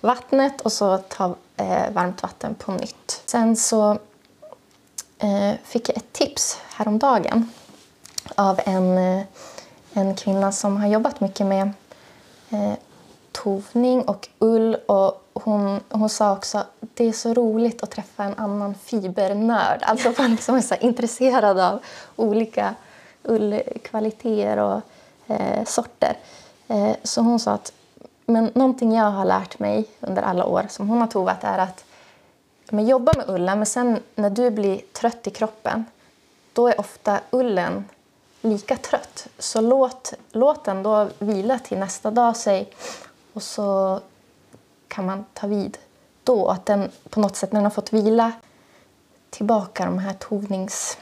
vattnet 0.00 0.60
och 0.60 0.72
så 0.72 0.98
ta 0.98 1.34
eh, 1.56 1.90
varmt 1.92 2.22
vatten 2.22 2.54
på 2.54 2.72
nytt. 2.72 3.22
Sen 3.26 3.56
så 3.56 3.90
eh, 5.18 5.52
fick 5.64 5.88
jag 5.88 5.96
ett 5.96 6.12
tips 6.12 6.58
häromdagen 6.68 7.50
av 8.34 8.60
en, 8.64 8.98
eh, 8.98 9.24
en 9.92 10.14
kvinna 10.14 10.52
som 10.52 10.76
har 10.76 10.88
jobbat 10.88 11.20
mycket 11.20 11.46
med 11.46 11.72
eh, 12.50 12.72
tovning 13.32 14.02
och 14.02 14.28
ull. 14.38 14.74
Och 14.86 15.24
hon, 15.32 15.80
hon 15.88 16.08
sa 16.08 16.32
också 16.32 16.58
att 16.58 16.68
det 16.80 17.08
är 17.08 17.12
så 17.12 17.34
roligt 17.34 17.82
att 17.82 17.90
träffa 17.90 18.24
en 18.24 18.34
annan 18.34 18.74
fibernörd. 18.74 19.78
Alltså 19.82 20.12
man 20.18 20.30
liksom 20.30 20.54
är 20.54 20.60
så 20.60 20.74
intresserad 20.74 21.58
av 21.58 21.80
olika 22.16 22.74
ullkvaliteter 23.24 24.56
och 24.56 24.80
eh, 25.26 25.64
sorter. 25.64 26.16
Eh, 26.68 26.96
så 27.02 27.20
hon 27.20 27.40
sa 27.40 27.52
att 27.52 27.72
men 28.26 28.50
någonting 28.54 28.94
jag 28.94 29.10
har 29.10 29.24
lärt 29.24 29.58
mig 29.58 29.84
under 30.00 30.22
alla 30.22 30.44
år 30.44 30.66
som 30.68 30.88
hon 30.88 31.00
har 31.00 31.06
tovat 31.06 31.44
är 31.44 31.58
att 31.58 31.84
men 32.70 32.86
jobba 32.86 33.12
med 33.16 33.28
ullen, 33.28 33.58
men 33.58 33.66
sen 33.66 34.02
när 34.14 34.30
du 34.30 34.50
blir 34.50 34.80
trött 34.92 35.26
i 35.26 35.30
kroppen 35.30 35.84
då 36.52 36.68
är 36.68 36.80
ofta 36.80 37.20
ullen 37.30 37.84
lika 38.40 38.76
trött. 38.76 39.28
Så 39.38 39.60
låt, 39.60 40.12
låt 40.32 40.64
den 40.64 40.82
då 40.82 41.08
vila 41.18 41.58
till 41.58 41.78
nästa 41.78 42.10
dag, 42.10 42.36
sig 42.36 42.72
och 43.32 43.42
så 43.42 44.00
kan 44.88 45.06
man 45.06 45.24
ta 45.32 45.46
vid 45.46 45.78
då. 46.24 46.48
Att 46.48 46.66
den 46.66 46.90
på 47.08 47.20
något 47.20 47.36
sätt, 47.36 47.52
när 47.52 47.60
den 47.60 47.64
har 47.64 47.70
fått 47.70 47.92
vila 47.92 48.32
tillbaka 49.30 49.84
de 49.84 49.98
här 49.98 50.12
tovnings... 50.12 50.98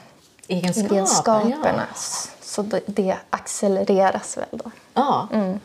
Egenskaper? 0.49 0.89
tovningsegenskaperna 0.89 1.87
Ja. 1.91 1.97
så 2.43 2.63
det, 2.63 2.81
det 2.87 3.17
accelereras 3.31 4.37
väl 4.37 4.47
då. 4.51 4.71
ja. 4.95 5.29
Mm. 5.33 5.61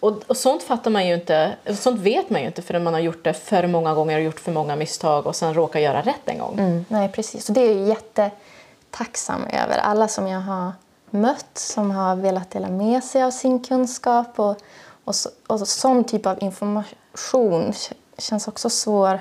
Och, 0.00 0.22
och 0.26 0.36
sånt 0.36 0.62
fattar 0.62 0.90
man 0.90 1.06
ju 1.06 1.14
inte, 1.14 1.56
sånt 1.78 2.00
vet 2.00 2.30
man 2.30 2.40
ju 2.40 2.46
inte 2.46 2.62
förrän 2.62 2.84
man 2.84 2.94
har 2.94 3.00
gjort 3.00 3.24
det 3.24 3.32
för 3.32 3.66
många 3.66 3.94
gånger 3.94 4.16
och 4.16 4.22
gjort 4.22 4.40
för 4.40 4.52
många 4.52 4.76
misstag 4.76 5.26
och 5.26 5.36
sen 5.36 5.54
råkar 5.54 5.80
göra 5.80 6.02
rätt 6.02 6.20
en 6.24 6.38
gång. 6.38 6.58
Mm, 6.58 6.84
nej, 6.88 7.08
precis. 7.08 7.48
Och 7.48 7.54
det 7.54 7.60
är 7.60 7.74
jag 7.74 7.88
jättetacksam 7.88 9.44
över. 9.44 9.78
Alla 9.78 10.08
som 10.08 10.26
jag 10.28 10.40
har 10.40 10.72
mött 11.10 11.58
som 11.58 11.90
har 11.90 12.16
velat 12.16 12.50
dela 12.50 12.68
med 12.68 13.04
sig 13.04 13.22
av 13.22 13.30
sin 13.30 13.64
kunskap 13.64 14.38
och, 14.38 14.56
och, 15.04 15.14
så, 15.14 15.30
och 15.46 15.68
sån 15.68 16.04
typ 16.04 16.26
av 16.26 16.42
information 16.42 17.72
känns 18.18 18.48
också 18.48 18.70
svår 18.70 19.20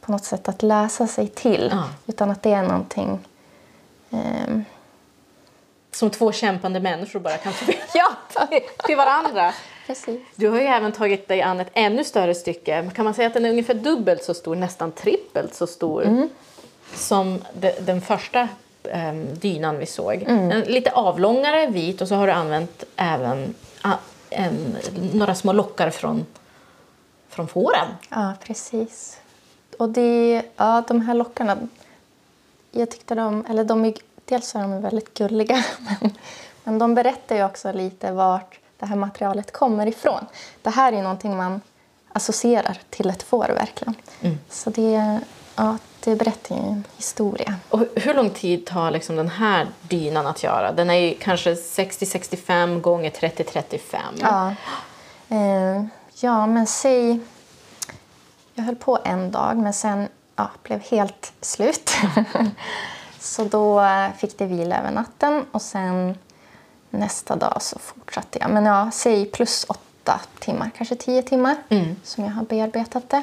på 0.00 0.12
något 0.12 0.24
sätt 0.24 0.48
att 0.48 0.62
läsa 0.62 1.06
sig 1.06 1.28
till. 1.28 1.68
Ja. 1.72 1.84
Utan 2.06 2.30
att 2.30 2.42
det 2.42 2.52
är 2.52 2.62
någonting... 2.62 3.20
ehm, 4.14 4.64
Som 5.92 6.10
två 6.10 6.32
kämpande 6.32 6.80
människor 6.80 7.20
bara 7.20 7.36
kan 7.36 7.52
få 7.52 7.72
Ja, 7.94 8.12
till 8.86 8.96
varandra. 8.96 9.52
precis. 9.86 10.20
Du 10.34 10.48
har 10.48 10.58
ju 10.60 10.66
även 10.66 10.92
tagit 10.92 11.28
dig 11.28 11.42
an 11.42 11.60
ett 11.60 11.70
ännu 11.72 12.04
större 12.04 12.34
stycke. 12.34 12.90
Kan 12.94 13.04
man 13.04 13.14
säga 13.14 13.28
att 13.28 13.34
den 13.34 13.44
är 13.44 13.50
ungefär 13.50 13.74
dubbelt 13.74 14.24
så 14.24 14.34
stor, 14.34 14.56
nästan 14.56 14.92
trippelt 14.92 15.54
så 15.54 15.66
stor 15.66 16.28
som 16.94 17.42
de, 17.52 17.72
den 17.80 18.00
första 18.00 18.48
um, 18.82 19.34
dynan 19.34 19.78
vi 19.78 19.86
såg. 19.86 20.24
En 20.26 20.60
lite 20.60 20.90
avlångare, 20.90 21.66
vit 21.66 22.00
och 22.00 22.08
så 22.08 22.14
har 22.14 22.26
du 22.26 22.32
använt 22.32 22.84
även 22.96 23.54
ah, 23.82 23.92
en, 24.30 24.76
några 25.12 25.34
små 25.34 25.52
lockar 25.52 25.90
från, 25.90 26.26
från 27.28 27.48
fåren. 27.48 27.86
Ja, 28.08 28.32
precis. 28.44 29.18
Och 29.78 29.88
det, 29.88 30.42
ja, 30.56 30.84
de 30.88 31.00
här 31.00 31.14
lockarna, 31.14 31.56
jag 32.74 32.90
tyckte 32.90 33.14
de, 33.14 33.46
eller 33.48 33.64
de 33.64 33.84
är, 33.84 33.94
dels 34.24 34.54
är 34.54 34.60
de 34.60 34.82
väldigt 34.82 35.14
gulliga, 35.14 35.64
men, 36.00 36.10
men 36.64 36.78
de 36.78 36.94
berättar 36.94 37.36
ju 37.36 37.44
också 37.44 37.72
lite 37.72 38.12
vart 38.12 38.58
det 38.78 38.86
här 38.86 38.96
materialet 38.96 39.52
kommer 39.52 39.86
ifrån. 39.86 40.26
Det 40.62 40.70
här 40.70 40.92
är 40.92 41.02
någonting 41.02 41.36
man 41.36 41.60
associerar 42.12 42.78
till 42.90 43.10
ett 43.10 43.22
får 43.22 43.48
verkligen. 43.48 43.94
Så 44.48 44.70
det, 44.70 45.20
ja, 45.56 45.78
det 46.00 46.16
berättar 46.16 46.56
ju 46.56 46.62
en 46.62 46.84
historia. 46.96 47.54
Och 47.68 47.78
hu- 47.80 48.00
hur 48.00 48.14
lång 48.14 48.30
tid 48.30 48.66
tar 48.66 48.90
liksom 48.90 49.16
den 49.16 49.28
här 49.28 49.66
dynan 49.82 50.26
att 50.26 50.42
göra? 50.42 50.72
Den 50.72 50.90
är 50.90 50.94
ju 50.94 51.14
kanske 51.14 51.54
60-65 51.54 52.80
gånger 52.80 53.10
30-35. 53.10 53.96
Ja. 54.20 54.54
Eh, 55.28 55.84
ja, 56.20 56.46
men 56.46 56.66
säg... 56.66 57.20
Jag 58.54 58.64
höll 58.64 58.76
på 58.76 58.98
en 59.04 59.30
dag, 59.30 59.56
men 59.56 59.72
sen 59.72 60.08
ja, 60.36 60.50
blev 60.62 60.80
helt 60.80 61.32
slut. 61.40 61.90
så 63.18 63.44
då 63.44 63.80
eh, 63.80 64.12
fick 64.12 64.38
det 64.38 64.46
vila 64.46 64.78
över 64.78 64.90
natten 64.90 65.44
och 65.52 65.62
sen 65.62 66.18
nästa 66.90 67.36
dag 67.36 67.62
så 67.62 67.78
fortsatte 67.78 68.38
jag. 68.38 68.50
Men 68.50 68.64
ja, 68.64 68.90
säg 68.92 69.26
plus 69.26 69.66
åtta 69.68 70.20
timmar, 70.38 70.70
kanske 70.76 70.96
tio 70.96 71.22
timmar 71.22 71.56
som 72.02 72.24
jag 72.24 72.30
har 72.30 72.44
bearbetat 72.44 73.10
det. 73.10 73.22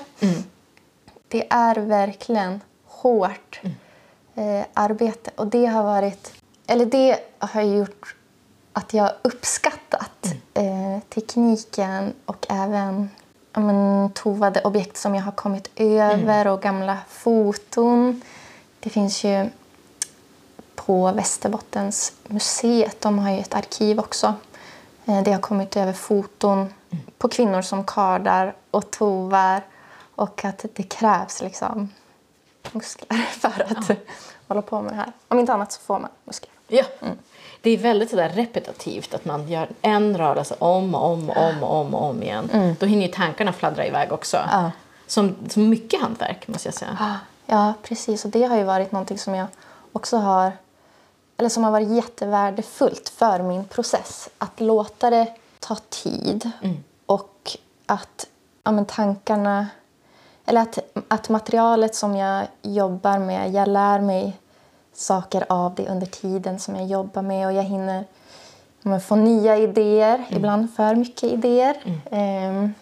Det 1.28 1.48
är 1.50 1.76
verkligen 1.76 2.62
hårt 2.86 3.62
eh, 4.36 4.66
arbete 4.74 5.32
och 5.36 5.48
det 5.48 5.66
har 5.66 5.84
varit... 5.84 6.34
Eller 6.68 6.86
det 6.86 7.20
har 7.40 7.62
gjort 7.62 8.16
att 8.74 8.94
jag 8.94 9.04
har 9.04 9.16
uppskattat 9.22 10.34
eh, 10.54 11.00
tekniken 11.10 12.14
och 12.26 12.46
även 12.50 13.10
men, 13.54 14.10
tovade 14.14 14.62
objekt 14.62 14.98
som 14.98 15.16
jag 15.16 15.24
har 15.24 15.32
kommit 15.32 15.72
över 15.76 16.48
och 16.48 16.62
gamla 16.62 16.98
foton. 17.08 18.22
Det 18.80 18.90
finns 18.90 19.24
ju 19.24 19.50
på 20.76 21.12
Västerbottens 21.12 22.14
museet, 22.28 23.02
de 23.02 23.20
har 23.20 23.32
ju 23.32 23.40
ett 23.40 23.56
arkiv 23.56 24.00
också. 24.00 24.34
Eh, 25.06 25.24
det 25.24 25.32
har 25.32 25.40
kommit 25.40 25.78
över 25.78 25.94
foton 25.94 26.74
på 27.18 27.30
kvinnor 27.30 27.62
som 27.62 27.84
kardar 27.84 28.54
och 28.72 28.92
tovar 28.92 29.62
och 30.16 30.46
att 30.46 30.66
det 30.74 30.84
krävs 30.84 31.42
liksom 31.42 31.90
muskler 32.72 33.18
för 33.40 33.66
att 33.72 33.98
hålla 34.48 34.62
på 34.62 34.82
med 34.82 34.94
det 34.94 34.98
här. 34.98 35.12
Om 35.28 35.40
inte 35.40 35.54
annat 35.54 35.72
så 35.72 35.82
får 35.82 36.00
man 36.00 36.10
muskler. 36.24 36.52
Ja. 36.68 36.84
Det 37.62 37.70
är 37.70 37.78
väldigt 37.78 38.10
sådär 38.10 38.30
repetitivt 38.30 39.14
att 39.14 39.26
man 39.26 39.48
gör 39.48 39.68
en 39.82 40.18
rörelse 40.18 40.56
om 40.60 40.96
och 40.96 41.12
om 41.12 41.30
och 41.30 41.38
om 41.38 41.64
och 41.64 41.76
om, 41.80 41.96
och 41.96 42.10
om 42.10 42.24
igen. 42.24 42.76
Då 42.80 42.86
hinner 42.86 43.06
ju 43.06 43.12
tankarna 43.12 43.54
fladdra 43.54 43.86
iväg 43.86 44.12
också. 44.12 44.38
Ja. 44.52 44.72
Som, 45.08 45.36
som 45.50 45.70
mycket 45.70 46.02
hantverk 46.02 46.48
måste 46.48 46.68
jag 46.68 46.76
säga. 46.76 47.20
Ja, 47.46 47.74
precis. 47.84 48.26
Och 48.26 48.32
det 48.32 48.44
har 48.44 48.58
ju 48.58 48.64
varit 48.64 48.92
någonting 48.92 49.18
som 49.18 49.36
jag 49.36 49.48
också 49.92 50.18
har 50.18 50.52
eller 51.38 51.50
som 51.50 51.64
har 51.64 51.72
varit 51.72 51.90
jättevärdefullt 51.90 53.10
för 53.10 53.40
min 53.40 53.66
process. 53.66 54.30
Att 54.38 54.60
låta 54.60 55.10
det 55.10 55.34
ta 55.60 55.76
tid 55.90 56.52
och 57.06 57.58
att 57.86 58.28
ja, 58.64 58.72
men 58.72 58.86
tankarna 58.86 59.68
eller 60.46 60.62
att, 60.62 60.80
att 61.08 61.30
materialet 61.30 61.96
som 61.96 62.16
jag 62.16 62.48
jobbar 62.62 63.20
med, 63.20 63.54
jag 63.54 63.68
lär 63.68 64.00
mig 64.00 64.38
saker 64.94 65.46
av 65.50 65.76
det 65.76 65.88
under 65.88 66.08
tiden 66.08 66.60
som 66.60 66.76
jag 66.76 66.86
jobbar 66.86 67.22
med 67.22 67.48
och 67.48 67.54
jag 67.54 67.64
hinner 67.64 68.06
få 69.00 69.16
nya 69.16 69.58
idéer, 69.58 70.26
ibland 70.30 70.74
för 70.76 70.96
mycket 70.96 71.24
idéer. 71.24 72.00
Ehm, 72.12 72.74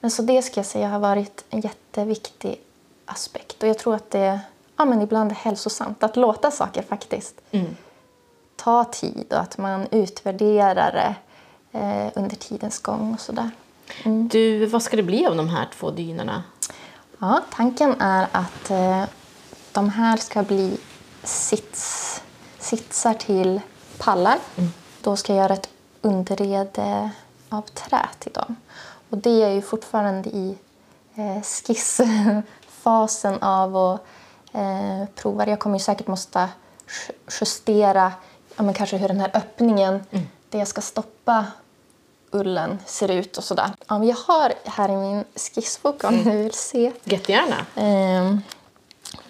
men 0.00 0.10
så 0.10 0.22
det 0.22 0.42
ska 0.42 0.58
jag 0.60 0.66
säga 0.66 0.88
har 0.88 0.98
varit 0.98 1.44
en 1.50 1.60
jätteviktig 1.60 2.60
aspekt. 3.04 3.62
Och 3.62 3.68
jag 3.68 3.78
tror 3.78 3.94
att 3.94 4.10
det 4.10 4.40
ja, 4.76 4.84
men 4.84 5.02
ibland 5.02 5.30
är 5.30 5.36
hälsosamt 5.36 6.02
att 6.02 6.16
låta 6.16 6.50
saker 6.50 6.82
faktiskt 6.82 7.40
ta 8.56 8.84
tid 8.84 9.26
och 9.30 9.40
att 9.40 9.58
man 9.58 9.86
utvärderar 9.90 10.92
det 10.92 11.14
eh, 11.78 12.12
under 12.14 12.36
tidens 12.36 12.78
gång 12.78 13.14
och 13.14 13.20
sådär. 13.20 13.50
Du, 14.04 14.66
vad 14.66 14.82
ska 14.82 14.96
det 14.96 15.02
bli 15.02 15.26
av 15.26 15.36
de 15.36 15.48
här 15.48 15.68
två 15.74 15.90
dynorna? 15.90 16.42
Ja, 17.18 17.40
tanken 17.50 18.00
är 18.00 18.26
att 18.32 18.70
eh, 18.70 19.04
de 19.72 19.88
här 19.90 20.16
ska 20.16 20.42
bli 20.42 20.78
sits, 21.22 22.22
sitsar 22.58 23.14
till 23.14 23.60
pallar. 23.98 24.38
Då 25.02 25.16
ska 25.16 25.34
jag 25.34 25.42
göra 25.42 25.54
ett 25.54 25.68
underrede 26.02 27.10
av 27.48 27.62
trä 27.62 28.08
till 28.18 28.32
dem. 28.32 28.56
Och 29.10 29.18
det 29.18 29.42
är 29.42 29.50
ju 29.50 29.62
fortfarande 29.62 30.28
i 30.30 30.56
eh, 31.14 31.42
skissfasen 31.42 33.42
av 33.42 33.76
att 33.76 34.00
eh, 34.52 35.04
prova. 35.14 35.46
Jag 35.46 35.58
kommer 35.60 35.78
ju 35.78 35.84
säkert 35.84 36.06
måste 36.06 36.48
ju- 37.08 37.14
justera 37.40 38.12
ja, 38.56 38.62
men 38.62 38.74
kanske 38.74 38.96
hur 38.96 39.08
den 39.08 39.20
här 39.20 39.30
öppningen 39.34 40.04
där 40.50 40.58
jag 40.58 40.68
ska 40.68 40.80
stoppa 40.80 41.46
ullen 42.30 42.78
ser 42.86 43.10
ut 43.10 43.38
och 43.38 43.44
sådär. 43.44 43.70
Ja, 43.88 44.04
jag 44.04 44.16
har 44.16 44.52
här 44.64 44.88
i 44.88 44.96
min 44.96 45.24
skissbok 45.36 46.04
om 46.04 46.16
ni 46.16 46.36
vill 46.42 46.52
se 46.52 46.92
Jättegärna. 47.04 47.56
eh, 47.76 48.36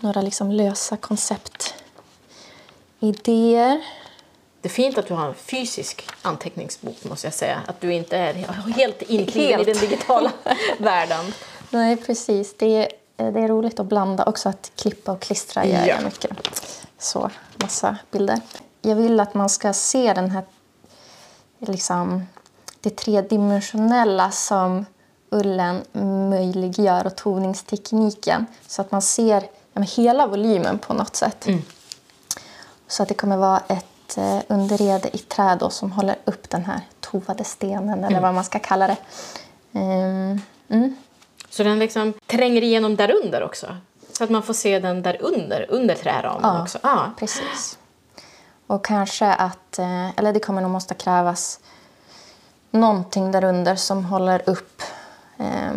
några 0.03 0.23
liksom 0.23 0.53
lösa 0.53 0.97
konceptidéer. 0.97 3.83
Det 4.61 4.69
är 4.69 4.73
fint 4.73 4.99
att 4.99 5.07
du 5.07 5.15
har 5.15 5.29
en 5.29 5.35
fysisk 5.35 6.07
anteckningsbok 6.23 7.05
måste 7.05 7.27
jag 7.27 7.35
säga. 7.35 7.61
Att 7.67 7.81
du 7.81 7.93
inte 7.93 8.17
är 8.17 8.35
helt 8.77 9.03
inkliven 9.03 9.61
i 9.61 9.65
den 9.65 9.79
digitala 9.79 10.33
världen. 10.79 11.33
Nej, 11.71 11.97
precis. 11.97 12.57
Det 12.57 12.67
är, 12.67 12.89
det 13.33 13.41
är 13.41 13.49
roligt 13.49 13.81
att 13.81 13.87
blanda 13.87 14.25
också. 14.25 14.49
Att 14.49 14.73
klippa 14.77 15.13
och 15.13 15.21
klistra 15.21 15.67
gör 15.67 15.81
Ja. 15.81 15.87
jag 15.87 16.05
mycket. 16.05 16.31
Så, 16.99 17.31
massa 17.57 17.97
bilder. 18.11 18.41
Jag 18.83 18.97
vill 18.97 19.21
att 19.21 19.35
man 19.35 19.49
ska 19.49 19.73
se 19.73 20.13
den 20.15 20.31
här 20.31 20.45
liksom, 21.59 22.27
det 22.81 22.97
tredimensionella 22.97 24.31
som 24.31 24.87
ullen 25.31 25.83
möjliggör 26.31 27.07
och 27.07 27.17
toningstekniken. 27.17 28.47
Så 28.67 28.83
att 28.83 28.93
man 28.93 29.03
ser 29.03 29.45
ja, 29.75 29.83
hela 29.83 30.27
volymen 30.27 30.79
på 30.79 30.95
något 30.95 31.17
sätt. 31.17 31.47
Så 32.87 33.03
att 33.03 33.09
det 33.09 33.15
kommer 33.15 33.37
vara 33.37 33.63
ett 33.69 34.19
eh, 34.19 34.39
underrede 34.49 35.17
i 35.17 35.19
trä 35.19 35.57
då, 35.61 35.71
som 35.71 35.93
håller 35.93 36.17
upp 36.25 36.51
den 36.51 36.65
här 36.65 36.81
tovade 37.01 37.45
stenen 37.45 38.05
eller 38.05 38.21
vad 38.21 38.35
man 38.35 38.45
ska 38.45 38.59
kalla 38.59 38.87
det. 38.87 38.97
Ehm, 39.73 40.41
mm. 40.69 40.97
Så 41.51 41.63
den 41.63 41.79
liksom 41.79 42.13
tränger 42.27 42.63
igenom 42.63 42.97
där 42.97 43.13
under 43.25 43.43
också. 43.43 43.77
Så 44.13 44.25
att 44.25 44.31
man 44.31 44.43
får 44.43 44.55
se 44.55 44.79
den 44.79 45.03
där 45.03 45.23
under, 45.23 45.67
under 45.69 45.95
träramen 45.95 46.41
Ja. 46.43 46.63
också. 46.63 46.79
Ja. 46.83 47.11
Precis. 47.19 47.79
Och 48.67 48.85
kanske 48.85 49.27
att, 49.27 49.79
eh, 49.79 50.19
eller 50.19 50.33
det 50.33 50.41
kommer 50.41 50.63
nog 50.63 50.71
måste 50.71 50.95
krävas 50.95 51.61
någonting 52.71 53.33
där 53.33 53.45
under 53.45 53.77
som 53.77 54.05
håller 54.05 54.43
upp 54.47 54.83
eh, 55.39 55.73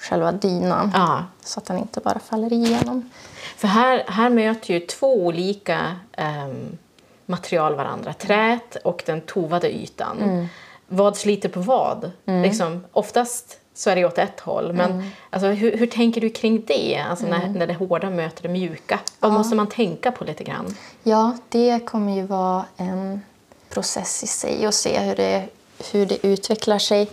själva 0.00 0.32
dynan. 0.32 0.90
ja. 0.94 1.24
Så 1.44 1.60
att 1.60 1.66
den 1.66 1.78
inte 1.78 2.00
bara 2.00 2.18
faller 2.18 2.52
igenom. 2.52 3.10
För 3.56 3.68
här, 3.68 4.04
här 4.08 4.30
möter 4.30 4.74
ju 4.74 4.80
två 4.80 5.14
olika 5.26 5.96
ehm, 6.12 6.78
material 7.26 7.74
varandra. 7.74 8.12
Träet 8.12 8.76
och 8.84 9.02
den 9.06 9.20
tovade 9.20 9.74
ytan. 9.74 10.48
Vad 10.88 11.16
sliter 11.16 11.48
på 11.48 11.60
vad? 11.60 12.10
Liksom, 12.24 12.84
oftast 12.92 13.58
så 13.74 13.90
är 13.90 13.96
det 13.96 14.04
åt 14.04 14.18
ett 14.18 14.40
håll. 14.40 14.72
Men 14.72 15.10
alltså, 15.30 15.48
hur, 15.48 15.76
hur 15.76 15.86
tänker 15.86 16.20
du 16.20 16.30
kring 16.30 16.64
det? 16.66 17.04
Alltså, 17.10 17.26
när, 17.26 17.48
när 17.48 17.66
det 17.66 17.74
hårda 17.74 18.10
möter 18.10 18.42
det 18.42 18.48
mjuka. 18.48 19.00
Vad 19.20 19.32
måste 19.32 19.56
man 19.56 19.66
tänka 19.66 20.12
på 20.12 20.24
lite 20.24 20.44
grann? 20.44 20.76
Ja, 21.02 21.36
det 21.48 21.86
kommer 21.86 22.16
ju 22.16 22.22
vara 22.22 22.64
en 22.76 23.20
process 23.68 24.22
i 24.22 24.26
sig 24.26 24.66
och 24.66 24.74
se 24.74 24.98
hur 24.98 25.16
det 25.16 25.48
hur 25.92 26.06
det 26.06 26.26
utvecklar 26.26 26.78
sig. 26.78 27.10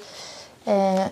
Eh, 0.66 1.06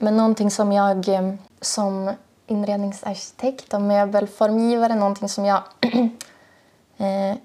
men 0.00 0.16
någonting 0.16 0.50
som 0.50 0.72
jag 0.72 1.08
eh, 1.08 1.34
som 1.60 2.14
inredningsarkitekt 2.46 3.74
och 3.74 3.82
möbelformgivare, 3.82 4.94
någonting 4.94 5.28
som 5.28 5.44
jag 5.44 5.62
eh, 6.96 7.36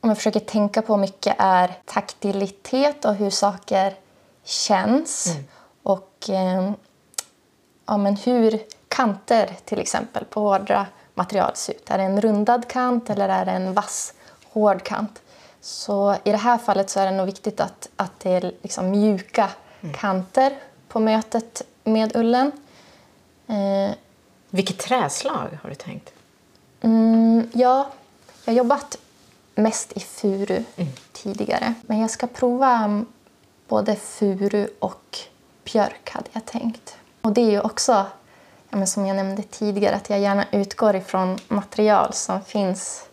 om 0.00 0.08
jag 0.08 0.16
försöker 0.16 0.40
tänka 0.40 0.82
på 0.82 0.96
mycket 0.96 1.36
är 1.38 1.78
taktilitet 1.84 3.04
och 3.04 3.14
hur 3.14 3.30
saker 3.30 3.94
känns. 4.44 5.26
Mm. 5.26 5.44
Och 5.82 6.30
eh, 6.30 6.70
ja, 7.86 7.96
men 7.96 8.16
hur 8.16 8.60
kanter 8.88 9.50
till 9.64 9.78
exempel 9.78 10.24
på 10.24 10.40
hårda 10.40 10.86
material 11.14 11.50
ser 11.54 11.72
ut. 11.72 11.90
Är 11.90 11.98
det 11.98 12.04
en 12.04 12.20
rundad 12.20 12.68
kant 12.68 13.10
eller 13.10 13.28
är 13.28 13.44
det 13.44 13.52
en 13.52 13.74
vass 13.74 14.14
hård 14.52 14.82
kant? 14.82 15.22
Så 15.60 16.16
i 16.24 16.30
det 16.30 16.36
här 16.36 16.58
fallet 16.58 16.90
så 16.90 17.00
är 17.00 17.04
det 17.04 17.16
nog 17.16 17.26
viktigt 17.26 17.60
att, 17.60 17.88
att 17.96 18.20
det 18.20 18.30
är 18.30 18.52
liksom 18.62 18.90
mjuka 18.90 19.50
mm. 19.80 19.94
kanter 19.94 20.52
på 20.90 21.00
mötet 21.00 21.62
med 21.84 22.16
ullen. 22.16 22.52
Eh, 23.46 23.94
Vilket 24.50 24.78
träslag 24.78 25.58
har 25.62 25.68
du 25.70 25.74
tänkt? 25.74 26.12
Mm, 26.80 27.50
ja, 27.52 27.90
jag 28.44 28.52
har 28.52 28.58
jobbat 28.58 28.98
mest 29.54 29.92
i 29.92 30.00
furu 30.00 30.64
mm. 30.76 30.92
tidigare. 31.12 31.74
Men 31.82 31.98
jag 32.00 32.10
ska 32.10 32.26
prova 32.26 33.04
både 33.68 33.96
furu 33.96 34.68
och 34.78 35.18
björk 35.64 36.10
hade 36.10 36.28
jag 36.32 36.46
tänkt. 36.46 36.96
Och 37.20 37.32
det 37.32 37.40
är 37.40 37.50
ju 37.50 37.60
också, 37.60 38.06
ja, 38.70 38.86
som 38.86 39.06
jag 39.06 39.16
nämnde 39.16 39.42
tidigare, 39.42 39.96
att 39.96 40.10
jag 40.10 40.20
gärna 40.20 40.44
utgår 40.52 40.96
ifrån 40.96 41.38
material 41.48 42.12
som 42.12 42.42
finns 42.42 43.04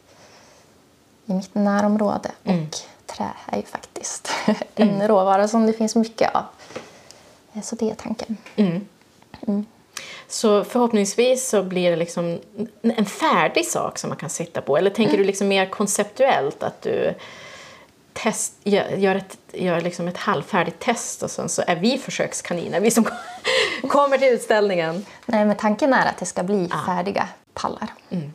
i 1.25 1.33
mitt 1.33 1.55
närområde. 1.55 2.31
Mm. 2.43 2.63
Och 2.63 2.75
trä 3.05 3.29
är 3.45 3.57
ju 3.57 3.63
faktiskt 3.63 4.31
en 4.75 4.89
mm. 4.89 5.07
råvara 5.07 5.47
som 5.47 5.65
det 5.65 5.73
finns 5.73 5.95
mycket 5.95 6.35
av. 6.35 6.43
Så 7.63 7.75
det 7.75 7.89
är 7.89 7.95
tanken. 7.95 8.37
Mm. 8.55 8.87
mm. 9.47 9.65
Så 10.27 10.63
förhoppningsvis 10.63 11.49
så 11.49 11.63
blir 11.63 11.91
det 11.91 11.95
liksom 11.95 12.39
en 12.81 13.05
färdig 13.05 13.65
sak 13.65 13.97
som 13.99 14.09
man 14.09 14.17
kan 14.17 14.29
sitta 14.29 14.61
på. 14.61 14.77
Eller 14.77 14.89
tänker 14.89 15.13
mm. 15.13 15.21
du 15.21 15.27
liksom 15.27 15.47
mer 15.47 15.65
konceptuellt 15.65 16.63
att 16.63 16.81
du 16.81 17.13
test, 18.13 18.53
gör, 18.63 19.15
ett, 19.15 19.37
gör 19.51 19.81
liksom 19.81 20.07
ett 20.07 20.17
halvfärdigt 20.17 20.79
test 20.79 21.23
och 21.23 21.31
sen 21.31 21.49
så 21.49 21.63
är 21.67 21.75
vi 21.75 21.97
försökskaniner, 21.97 22.79
vi 22.79 22.91
som 22.91 23.07
kommer 23.87 24.17
till 24.17 24.27
utställningen. 24.27 25.05
Nej, 25.25 25.45
men 25.45 25.55
tanken 25.55 25.93
är 25.93 26.05
att 26.05 26.17
det 26.17 26.25
ska 26.25 26.43
bli 26.43 26.69
ah. 26.71 26.85
färdiga 26.85 27.27
pallar. 27.53 27.93
Mm. 28.09 28.33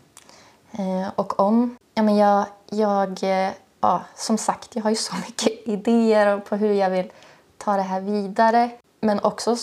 Eh, 0.72 1.11
och 1.16 1.40
om... 1.40 1.76
Ja, 1.94 2.02
men 2.02 2.16
jag, 2.16 2.44
jag, 2.70 3.22
eh, 3.22 3.50
ja, 3.80 4.02
som 4.16 4.38
sagt, 4.38 4.76
jag 4.76 4.82
har 4.82 4.90
ju 4.90 4.96
så 4.96 5.14
mycket 5.26 5.68
idéer 5.68 6.38
på 6.38 6.56
hur 6.56 6.72
jag 6.72 6.90
vill 6.90 7.12
ta 7.58 7.76
det 7.76 7.82
här 7.82 8.00
vidare. 8.00 8.70
Men 9.05 9.21
också 9.21 9.57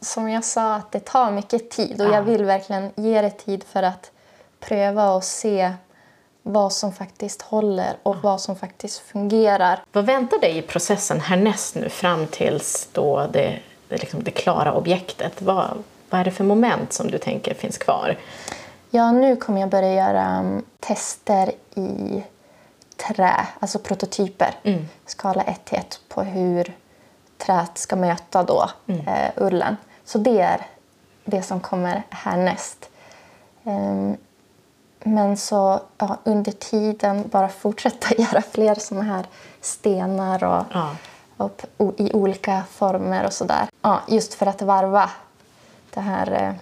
som 0.00 0.28
jag 0.28 0.44
sa, 0.44 0.74
att 0.74 0.92
det 0.92 1.00
tar 1.00 1.30
mycket 1.30 1.70
tid 1.70 2.00
och 2.00 2.08
ja. 2.08 2.14
jag 2.14 2.22
vill 2.22 2.44
verkligen 2.44 2.90
ge 2.96 3.22
det 3.22 3.30
tid 3.30 3.64
för 3.64 3.82
att 3.82 4.10
pröva 4.60 5.10
och 5.10 5.24
se 5.24 5.72
vad 6.42 6.72
som 6.72 6.92
faktiskt 6.92 7.42
håller 7.42 7.96
och 8.02 8.16
vad 8.16 8.40
som 8.40 8.56
faktiskt 8.56 8.98
fungerar. 8.98 9.82
Vad 9.92 10.06
väntar 10.06 10.38
dig 10.38 10.58
i 10.58 10.62
processen 10.62 11.20
härnäst 11.20 11.74
nu 11.74 11.88
fram 11.88 12.26
tills 12.26 12.88
då 12.92 13.26
det, 13.32 13.58
det, 13.88 13.96
liksom 13.96 14.22
det 14.22 14.30
klara 14.30 14.74
objektet? 14.74 15.42
Vad, 15.42 15.82
vad 16.10 16.20
är 16.20 16.24
det 16.24 16.30
för 16.30 16.44
moment 16.44 16.92
som 16.92 17.10
du 17.10 17.18
tänker 17.18 17.54
finns 17.54 17.78
kvar? 17.78 18.18
Ja, 18.90 19.12
nu 19.12 19.36
kommer 19.36 19.60
jag 19.60 19.68
börja 19.68 19.94
göra 19.94 20.40
um, 20.40 20.64
tester 20.80 21.52
i 21.74 22.22
trä, 22.96 23.46
alltså 23.60 23.78
prototyper, 23.78 24.54
mm. 24.62 24.88
skala 25.06 25.42
1 25.42 25.64
till 25.64 25.78
1 25.78 26.00
på 26.08 26.22
hur 26.22 26.74
träet 27.38 27.78
ska 27.78 27.96
möta 27.96 28.42
då, 28.42 28.70
mm. 28.86 29.08
eh, 29.08 29.30
ullen. 29.36 29.76
Så 30.04 30.18
det 30.18 30.40
är 30.40 30.66
det 31.24 31.42
som 31.42 31.60
kommer 31.60 32.02
härnäst. 32.10 32.90
Um, 33.62 34.16
men 35.04 35.36
så 35.36 35.80
ja, 35.98 36.16
under 36.24 36.52
tiden 36.52 37.28
bara 37.28 37.48
fortsätta 37.48 38.14
göra 38.22 38.42
fler 38.42 38.74
såna 38.74 39.02
här 39.02 39.26
stenar 39.60 40.44
och, 40.44 40.64
ja. 40.72 40.96
och, 41.36 41.64
och 41.76 41.94
i 41.96 42.12
olika 42.12 42.62
former 42.70 43.26
och 43.26 43.32
sådär. 43.32 43.68
Ja, 43.82 44.00
just 44.08 44.34
för 44.34 44.46
att 44.46 44.62
varva 44.62 45.10
det 45.94 46.00
här, 46.00 46.32
eh, 46.32 46.54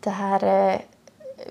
det 0.00 0.10
här 0.10 0.44
eh, 0.44 0.80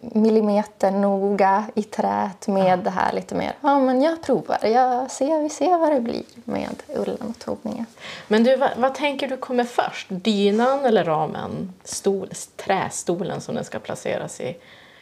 millimeter 0.01 0.91
noga 0.91 1.65
i 1.75 1.83
träet 1.83 2.47
med 2.47 2.79
det 2.79 2.89
här 2.89 3.13
lite 3.13 3.35
mer, 3.35 3.53
ja 3.61 3.79
men 3.79 4.01
jag 4.01 4.21
provar, 4.21 4.65
jag 4.65 5.11
ser, 5.11 5.41
vi 5.41 5.49
ser 5.49 5.77
vad 5.77 5.91
det 5.91 5.99
blir 5.99 6.23
med 6.43 6.83
ullen 6.87 7.17
och 7.29 7.39
toningen. 7.39 7.85
Men 8.27 8.43
du, 8.43 8.55
vad, 8.55 8.69
vad, 8.77 8.95
tänker 8.95 9.27
du 9.27 9.37
kommer 9.37 9.63
först? 9.63 10.07
Dynan 10.09 10.85
eller 10.85 11.03
ramen? 11.03 11.73
Stol, 11.83 12.29
trästolen 12.55 13.41
som 13.41 13.55
den 13.55 13.63
ska 13.63 13.79
placeras 13.79 14.41
i? 14.41 14.57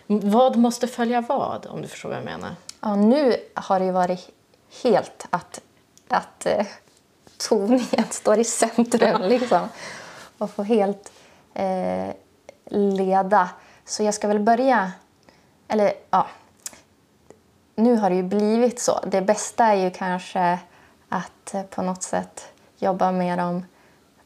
Vad 0.08 0.56
måste 0.56 0.88
följa 0.88 1.22
vad, 1.22 1.66
om 1.66 1.82
du 1.82 1.88
förstår 1.88 2.10
vad 2.10 2.18
jag 2.18 2.26
menar? 2.26 2.56
Ja, 2.82 2.96
nu 2.96 3.36
har 3.54 3.80
det 3.80 3.92
varit 3.92 4.30
helt 4.84 5.28
att, 5.30 5.62
att 6.08 6.46
eh, 6.46 6.66
toningen 7.38 8.06
står 8.10 8.40
i 8.40 8.44
centrum 8.44 9.22
liksom. 9.22 9.70
Och 10.38 10.52
får 10.52 10.64
helt 10.64 11.12
eh, 11.54 12.14
leda 12.70 13.50
så 13.88 14.04
jag 14.04 14.14
ska 14.14 14.28
väl 14.28 14.40
börja... 14.40 14.92
Eller 15.68 15.94
ja, 16.10 16.28
nu 17.76 17.96
har 17.96 18.10
det 18.10 18.16
ju 18.16 18.24
blivit 18.24 18.80
så. 18.80 19.00
Det 19.08 19.22
bästa 19.22 19.66
är 19.66 19.76
ju 19.76 19.92
kanske 19.92 20.60
att 21.10 21.54
eh, 21.54 21.64
på 21.64 21.82
något 21.82 22.04
sätt 22.04 22.46
jobba 22.78 23.12
med 23.12 23.38
dem 23.38 23.66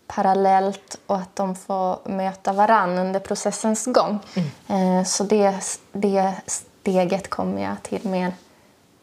parallellt 0.07 0.99
och 1.07 1.15
att 1.15 1.35
de 1.35 1.55
får 1.55 2.09
möta 2.09 2.53
varann 2.53 2.97
under 2.97 3.19
processens 3.19 3.85
gång. 3.85 4.19
Mm. 4.67 4.97
Eh, 4.97 5.05
så 5.05 5.23
det, 5.23 5.79
det 5.91 6.33
steget 6.45 7.29
kommer 7.29 7.61
jag 7.63 7.83
till 7.83 8.09
mer 8.09 8.33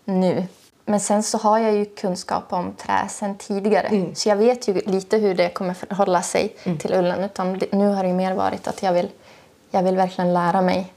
nu. 0.05 0.47
Men 0.85 1.01
sen 1.01 1.23
så 1.23 1.39
har 1.39 1.59
jag 1.59 1.73
ju 1.73 1.85
kunskap 1.85 2.53
om 2.53 2.73
trä 2.73 3.09
sen 3.09 3.39
tidigare. 3.39 3.87
Mm. 3.87 4.15
Så 4.15 4.29
jag 4.29 4.37
vet 4.37 4.69
ju 4.69 4.75
lite 4.75 5.17
hur 5.17 5.35
det 5.35 5.49
kommer 5.49 5.75
förhålla 5.75 6.23
sig 6.23 6.57
mm. 6.65 6.79
till 6.79 6.95
ullen. 6.95 7.25
Utan 7.25 7.61
nu 7.73 7.89
har 7.89 8.05
det 8.05 8.13
mer 8.13 8.35
varit 8.35 8.69
att 8.69 8.83
jag 8.83 8.93
vill 8.93 9.09
jag 9.71 9.83
vill 9.83 9.97
verkligen 9.97 10.35
lära 10.35 10.63
mig 10.63 10.93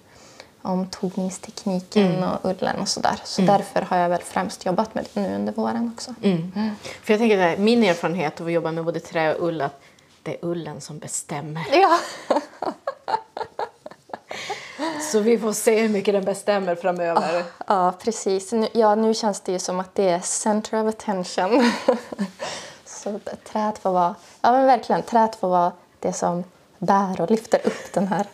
om 0.62 0.88
togningstekniken 0.88 2.16
mm. 2.16 2.30
och 2.30 2.50
ullen 2.50 2.80
och 2.80 2.88
sådär. 2.88 3.16
Så 3.24 3.42
mm. 3.42 3.58
därför 3.58 3.82
har 3.82 3.98
jag 3.98 4.10
väl 4.10 4.22
främst 4.22 4.66
jobbat 4.66 4.96
med 4.96 5.08
det 5.14 5.22
nu 5.22 5.36
under 5.36 5.54
våren 5.54 5.92
också. 5.96 6.14
Mm. 6.24 6.52
För 7.04 7.14
jag 7.14 7.20
tänker 7.20 7.54
att 7.54 7.60
min 7.60 7.84
erfarenhet 7.84 8.42
av 8.42 8.48
att 8.48 8.54
jobba 8.54 8.72
med 8.72 8.86
både 8.86 9.00
trä 9.00 9.36
och 9.36 9.48
ull 9.48 9.62
att 9.62 9.82
det 10.24 10.32
är 10.32 10.38
ullen 10.42 10.82
som 10.82 11.00
bestämmer. 11.00 11.66
Ja. 11.72 12.00
Så 15.12 15.20
vi 15.20 15.38
får 15.40 15.54
se 15.54 15.82
hur 15.82 15.90
mycket 15.90 16.14
den 16.14 16.26
bestämmer 16.26 16.76
framöver. 16.76 17.38
Ja, 17.38 17.44
ja 17.68 17.94
precis. 18.04 18.52
Nu, 18.52 18.68
ja, 18.74 18.96
nu 18.96 19.14
känns 19.14 19.42
det 19.42 19.52
ju 19.52 19.60
som 19.60 19.80
att 19.80 19.96
det 19.96 20.10
är 20.10 20.20
center 20.20 20.84
of 20.84 20.90
attention. 20.96 21.72
Så 22.86 23.20
träet 23.52 23.80
får 23.80 23.92
vara, 23.92 24.16
ja 24.42 24.52
men 24.52 24.66
verkligen, 24.66 25.02
träet 25.02 25.36
får 25.36 25.50
vara 25.50 25.72
det 26.00 26.14
som 26.14 26.44
bär 26.78 27.22
och 27.22 27.32
lyfter 27.32 27.68
upp 27.68 27.94
den 27.94 28.08
här 28.08 28.26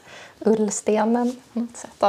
ullstenen 0.48 1.42
på 1.54 1.60
något 1.60 1.78
sätt. 1.78 2.04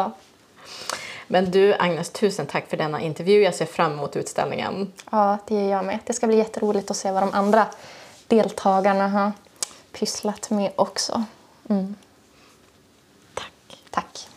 Men 1.27 1.51
du 1.51 1.74
Agnes, 1.74 2.11
tusen 2.11 2.46
tack 2.46 2.70
för 2.70 2.77
denna 2.77 3.01
intervju. 3.01 3.42
Jag 3.42 3.55
ser 3.55 3.66
fram 3.66 3.92
emot 3.92 4.16
utställningen. 4.16 4.92
Ja, 5.11 5.38
det 5.46 5.55
gör 5.55 5.70
jag 5.70 5.85
med. 5.85 5.98
Det 6.07 6.12
ska 6.12 6.27
bli 6.27 6.37
jätteroligt 6.37 6.90
att 6.90 6.96
se 6.96 7.11
vad 7.11 7.22
de 7.22 7.33
andra 7.33 7.66
deltagarna 8.27 9.09
har 9.09 9.33
pysslat 9.92 10.51
med 10.51 10.72
också. 10.77 11.24
Mm. 11.68 11.94
Tack. 13.35 13.85
Tack. 13.90 14.28